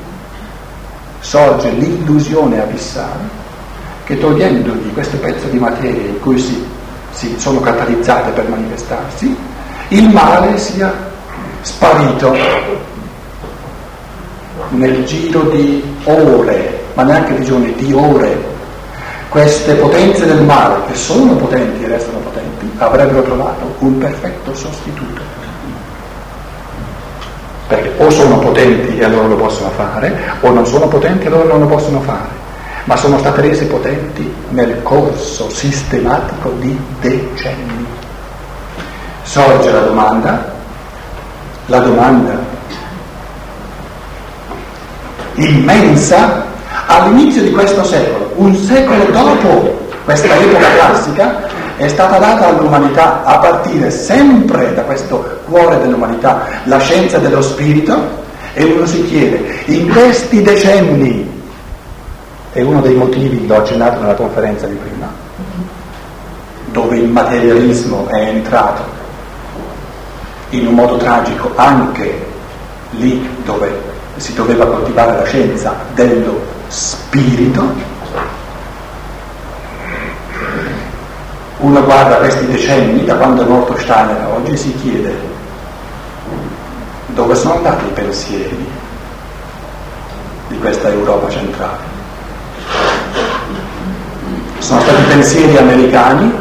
Sorge 1.20 1.70
l'illusione 1.70 2.60
abissale 2.60 3.44
che 4.04 4.18
togliendogli 4.18 4.92
questo 4.92 5.16
pezzo 5.16 5.48
di 5.48 5.58
materia 5.58 6.08
in 6.08 6.20
cui 6.20 6.38
si, 6.38 6.64
si 7.10 7.34
sono 7.38 7.60
catalizzate 7.60 8.30
per 8.30 8.48
manifestarsi, 8.48 9.36
il 9.88 10.08
male 10.10 10.56
sia 10.58 10.92
sparito 11.62 12.32
nel 14.70 15.04
giro 15.04 15.42
di 15.42 15.82
ore, 16.04 16.84
ma 16.94 17.02
neanche 17.02 17.34
di 17.34 17.44
giorni, 17.44 17.74
di 17.74 17.92
ore. 17.92 18.54
Queste 19.28 19.74
potenze 19.74 20.26
del 20.26 20.42
male, 20.42 20.76
che 20.86 20.94
sono 20.94 21.34
potenti 21.34 21.84
e 21.84 21.88
restano 21.88 22.18
potenti, 22.18 22.70
avrebbero 22.78 23.22
trovato 23.22 23.74
un 23.80 23.98
perfetto 23.98 24.54
sostituto. 24.54 25.20
Perché 27.66 27.92
o 27.98 28.10
sono 28.10 28.38
potenti 28.38 28.96
e 28.96 29.04
allora 29.04 29.26
lo 29.26 29.36
possono 29.36 29.70
fare, 29.70 30.16
o 30.40 30.50
non 30.50 30.66
sono 30.66 30.86
potenti 30.86 31.24
e 31.24 31.26
allora 31.26 31.48
non 31.48 31.60
lo 31.60 31.66
possono 31.66 32.00
fare, 32.00 32.28
ma 32.84 32.96
sono 32.96 33.18
state 33.18 33.40
rese 33.40 33.66
potenti 33.66 34.32
nel 34.50 34.82
corso 34.82 35.50
sistematico 35.50 36.50
di 36.60 36.78
decenni. 37.00 37.84
Sorge 39.22 39.72
la 39.72 39.80
domanda, 39.80 40.54
la 41.66 41.78
domanda 41.80 42.54
immensa 45.36 46.44
all'inizio 46.86 47.42
di 47.42 47.50
questo 47.50 47.84
secolo, 47.84 48.32
un 48.36 48.54
secolo 48.54 49.04
dopo 49.10 49.84
questa 50.04 50.34
epoca 50.34 50.70
classica, 50.76 51.48
è 51.76 51.88
stata 51.88 52.18
data 52.18 52.48
all'umanità 52.48 53.24
a 53.24 53.38
partire 53.38 53.90
sempre 53.90 54.72
da 54.74 54.82
questo 54.82 55.40
cuore 55.46 55.78
dell'umanità, 55.80 56.46
la 56.64 56.78
scienza 56.78 57.18
dello 57.18 57.42
spirito, 57.42 58.24
e 58.54 58.64
uno 58.64 58.86
si 58.86 59.04
chiede, 59.04 59.44
in 59.66 59.90
questi 59.90 60.40
decenni, 60.40 61.34
è 62.52 62.62
uno 62.62 62.80
dei 62.80 62.94
motivi, 62.94 63.46
l'ho 63.46 63.56
accennato 63.56 64.00
nella 64.00 64.14
conferenza 64.14 64.66
di 64.66 64.76
prima, 64.76 65.12
dove 66.66 66.96
il 66.96 67.08
materialismo 67.08 68.06
è 68.08 68.28
entrato 68.28 68.82
in 70.50 70.66
un 70.66 70.74
modo 70.74 70.96
tragico 70.96 71.52
anche 71.56 72.24
lì 72.90 73.28
dove 73.44 73.94
si 74.16 74.34
doveva 74.34 74.66
coltivare 74.66 75.16
la 75.16 75.24
scienza 75.24 75.74
dello 75.94 76.40
spirito, 76.68 77.94
Uno 81.58 81.82
guarda 81.84 82.16
questi 82.16 82.46
decenni, 82.46 83.04
da 83.04 83.14
quando 83.16 83.42
è 83.42 83.48
morto 83.48 83.78
Steiner 83.78 84.20
a 84.20 84.28
oggi, 84.28 84.52
e 84.52 84.56
si 84.56 84.74
chiede 84.76 85.34
dove 87.06 87.34
sono 87.34 87.54
andati 87.54 87.86
i 87.86 87.92
pensieri 87.92 88.70
di 90.48 90.58
questa 90.58 90.90
Europa 90.90 91.30
centrale. 91.30 91.94
Sono 94.58 94.80
stati 94.80 95.02
pensieri 95.08 95.56
americani 95.56 96.32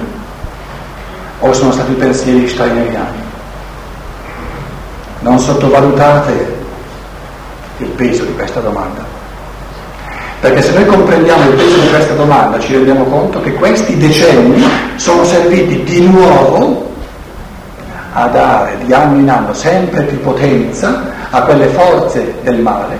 o 1.40 1.54
sono 1.54 1.72
stati 1.72 1.94
pensieri 1.94 2.48
steineriani? 2.48 3.24
Non 5.20 5.40
sottovalutate 5.40 6.55
il 7.78 7.88
peso 7.90 8.24
di 8.24 8.34
questa 8.34 8.60
domanda. 8.60 9.04
Perché 10.40 10.62
se 10.62 10.74
noi 10.74 10.86
comprendiamo 10.86 11.50
il 11.50 11.56
peso 11.56 11.80
di 11.80 11.90
questa 11.90 12.14
domanda 12.14 12.60
ci 12.60 12.74
rendiamo 12.74 13.06
conto 13.06 13.42
che 13.42 13.54
questi 13.54 13.98
decenni 13.98 14.64
sono 14.96 15.24
serviti 15.24 15.84
di 15.84 16.08
nuovo 16.08 16.94
a 18.14 18.28
dare 18.28 18.78
di 18.86 18.94
anno 18.94 19.20
in 19.20 19.30
anno 19.30 19.54
sempre 19.54 20.04
più 20.04 20.22
potenza 20.22 21.14
a 21.30 21.42
quelle 21.42 21.68
forze 21.68 22.36
del 22.44 22.60
male 22.60 22.98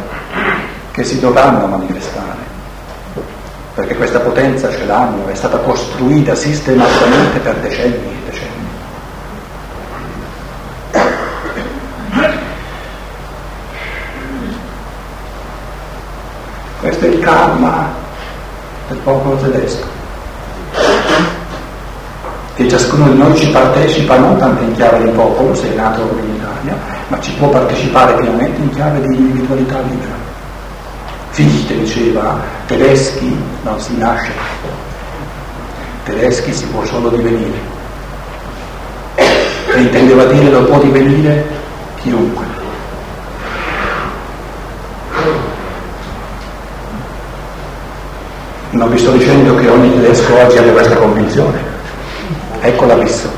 che 0.92 1.04
si 1.04 1.20
dovranno 1.20 1.68
manifestare. 1.68 2.44
Perché 3.76 3.96
questa 3.96 4.20
potenza 4.20 4.70
ce 4.72 4.86
l'hanno, 4.86 5.28
è 5.28 5.36
stata 5.36 5.58
costruita 5.58 6.34
sistematicamente 6.36 7.40
per 7.40 7.56
decenni 7.56 7.94
e 7.94 8.30
decenni. 8.30 8.56
Questo 16.80 17.06
è 17.06 17.08
il 17.08 17.20
karma 17.20 17.94
del 18.88 18.95
popolo 19.06 19.36
tedesco. 19.36 19.86
E 22.56 22.68
ciascuno 22.68 23.10
di 23.10 23.18
noi 23.18 23.36
ci 23.36 23.48
partecipa 23.50 24.18
non 24.18 24.38
tanto 24.38 24.64
in 24.64 24.74
chiave 24.74 25.04
di 25.04 25.12
popolo, 25.12 25.54
se 25.54 25.72
è 25.72 25.76
nato 25.76 26.02
in 26.02 26.36
Italia, 26.36 26.76
ma 27.10 27.20
ci 27.20 27.32
può 27.34 27.50
partecipare 27.50 28.16
pienamente 28.16 28.60
in 28.62 28.70
chiave 28.72 29.08
di 29.08 29.16
individualità 29.16 29.80
libera. 29.82 30.14
Fichte 31.30 31.78
diceva, 31.78 32.40
tedeschi 32.66 33.38
non 33.62 33.80
si 33.80 33.96
nasce, 33.98 34.32
tedeschi 36.06 36.54
si 36.54 36.66
può 36.68 36.84
solo 36.86 37.10
divenire. 37.10 37.74
E 39.16 39.82
intendeva 39.82 40.24
dire 40.26 40.50
lo 40.50 40.64
può 40.64 40.80
divenire 40.80 41.46
chiunque. 42.02 42.45
Non 48.76 48.90
vi 48.90 48.98
sto 48.98 49.12
dicendo 49.12 49.56
che 49.56 49.70
ogni 49.70 49.90
tedesco 49.94 50.38
oggi 50.38 50.58
abbia 50.58 50.74
questa 50.74 50.96
convinzione. 50.98 51.58
Ecco 52.60 52.86
l'abisso. 52.86 53.30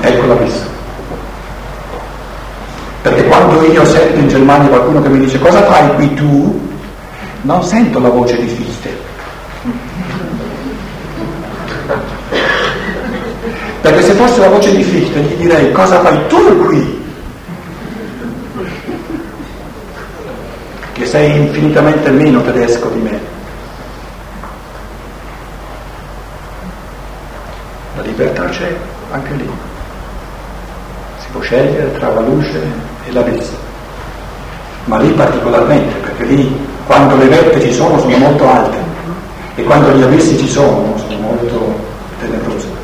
Ecco 0.00 0.26
l'abisso. 0.26 0.64
Perché 3.02 3.24
quando 3.26 3.64
io 3.64 3.84
sento 3.84 4.18
in 4.18 4.28
Germania 4.28 4.68
qualcuno 4.68 5.02
che 5.02 5.08
mi 5.08 5.20
dice 5.20 5.38
cosa 5.38 5.62
fai 5.66 5.94
qui 5.94 6.14
tu, 6.14 6.68
non 7.42 7.62
sento 7.62 8.00
la 8.00 8.08
voce 8.08 8.36
di 8.40 8.48
Fichte. 8.48 8.90
Perché 13.82 14.02
se 14.02 14.12
fosse 14.14 14.40
la 14.40 14.48
voce 14.48 14.74
di 14.74 14.82
Fichte 14.82 15.20
gli 15.20 15.34
direi 15.34 15.70
cosa 15.70 16.00
fai 16.00 16.26
tu 16.26 16.66
qui? 16.66 17.04
Che 20.92 21.06
sei 21.06 21.36
infinitamente 21.36 22.10
meno 22.10 22.42
tedesco 22.42 22.88
di 22.88 22.98
me. 22.98 23.31
C'è 28.62 28.76
anche 29.10 29.34
lì. 29.34 29.50
Si 31.18 31.26
può 31.32 31.40
scegliere 31.40 31.92
tra 31.98 32.12
la 32.12 32.20
luce 32.20 32.60
e 33.04 33.12
l'abisso. 33.12 33.56
Ma 34.84 34.98
lì 34.98 35.10
particolarmente, 35.10 35.94
perché 35.98 36.24
lì 36.24 36.66
quando 36.86 37.16
le 37.16 37.26
vette 37.26 37.60
ci 37.60 37.72
sono 37.72 37.98
sono 37.98 38.16
molto 38.16 38.48
alte 38.48 38.78
e 39.54 39.62
quando 39.64 39.92
gli 39.92 40.02
abissi 40.02 40.36
ci 40.38 40.48
sono 40.48 40.96
sono 40.96 41.18
molto 41.18 41.74
tenebrose. 42.20 42.80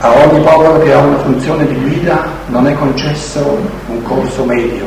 A 0.00 0.12
ogni 0.12 0.40
popolo 0.40 0.78
che 0.78 0.92
ha 0.92 0.98
una 0.98 1.18
funzione 1.18 1.66
di 1.66 1.74
guida 1.74 2.28
non 2.46 2.68
è 2.68 2.74
concesso 2.74 3.58
un 3.86 4.02
corso 4.02 4.44
medio. 4.44 4.86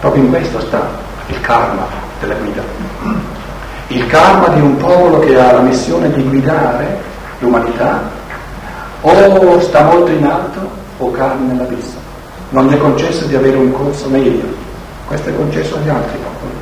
Proprio 0.00 0.22
in 0.22 0.30
questo 0.30 0.60
sta 0.60 0.88
il 1.26 1.40
karma 1.40 1.86
della 2.20 2.34
guida 2.34 3.34
il 3.88 4.06
karma 4.08 4.48
di 4.48 4.60
un 4.60 4.76
popolo 4.76 5.20
che 5.20 5.38
ha 5.38 5.52
la 5.52 5.60
missione 5.60 6.10
di 6.10 6.22
guidare 6.22 6.98
l'umanità 7.38 8.10
o 9.02 9.60
sta 9.60 9.84
molto 9.84 10.10
in 10.10 10.24
alto 10.24 10.68
o 10.98 11.10
cade 11.12 11.44
nell'abisso. 11.44 11.94
Non 12.50 12.66
gli 12.66 12.74
è 12.74 12.78
concesso 12.78 13.26
di 13.26 13.36
avere 13.36 13.56
un 13.56 13.72
corso 13.72 14.08
medio, 14.08 14.44
questo 15.06 15.28
è 15.28 15.36
concesso 15.36 15.76
agli 15.76 15.88
altri 15.88 16.18
popoli. 16.18 16.54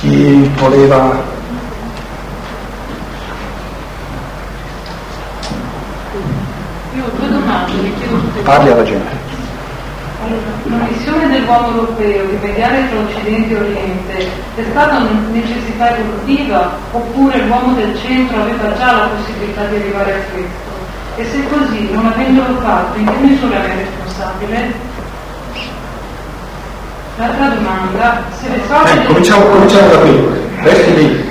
Chi 0.00 0.50
voleva 0.56 1.27
Parli 8.48 8.70
alla 8.70 8.82
gente. 8.82 9.14
La 10.70 10.76
missione 10.88 11.28
dell'uomo 11.28 11.68
europeo 11.68 12.24
di 12.24 12.38
mediare 12.40 12.88
tra 12.88 13.00
Occidente 13.00 13.52
e 13.52 13.58
Oriente 13.58 14.30
è 14.54 14.64
stata 14.70 14.96
una 14.96 15.20
necessità 15.30 15.94
evolutiva 15.94 16.70
oppure 16.92 17.44
l'uomo 17.44 17.74
del 17.74 17.94
centro 18.00 18.40
aveva 18.40 18.74
già 18.78 18.92
la 18.92 19.08
possibilità 19.08 19.64
di 19.66 19.76
arrivare 19.76 20.12
a 20.14 20.32
questo? 20.32 20.70
E 21.16 21.24
se 21.26 21.46
così, 21.50 21.90
non 21.92 22.06
avendolo 22.06 22.58
fatto, 22.60 22.98
in 22.98 23.04
che 23.04 23.16
misura 23.18 23.62
è 23.62 23.76
responsabile? 23.76 24.72
L'altra 27.18 27.48
domanda, 27.48 28.22
se 28.40 28.48
le 28.48 28.62
sorti... 28.66 28.96
Eh, 28.96 29.04
cominciamo, 29.04 29.44
cominciamo 29.44 29.88
da 29.88 29.98
qui, 29.98 30.26
resti 30.62 30.94
lì. 30.94 31.27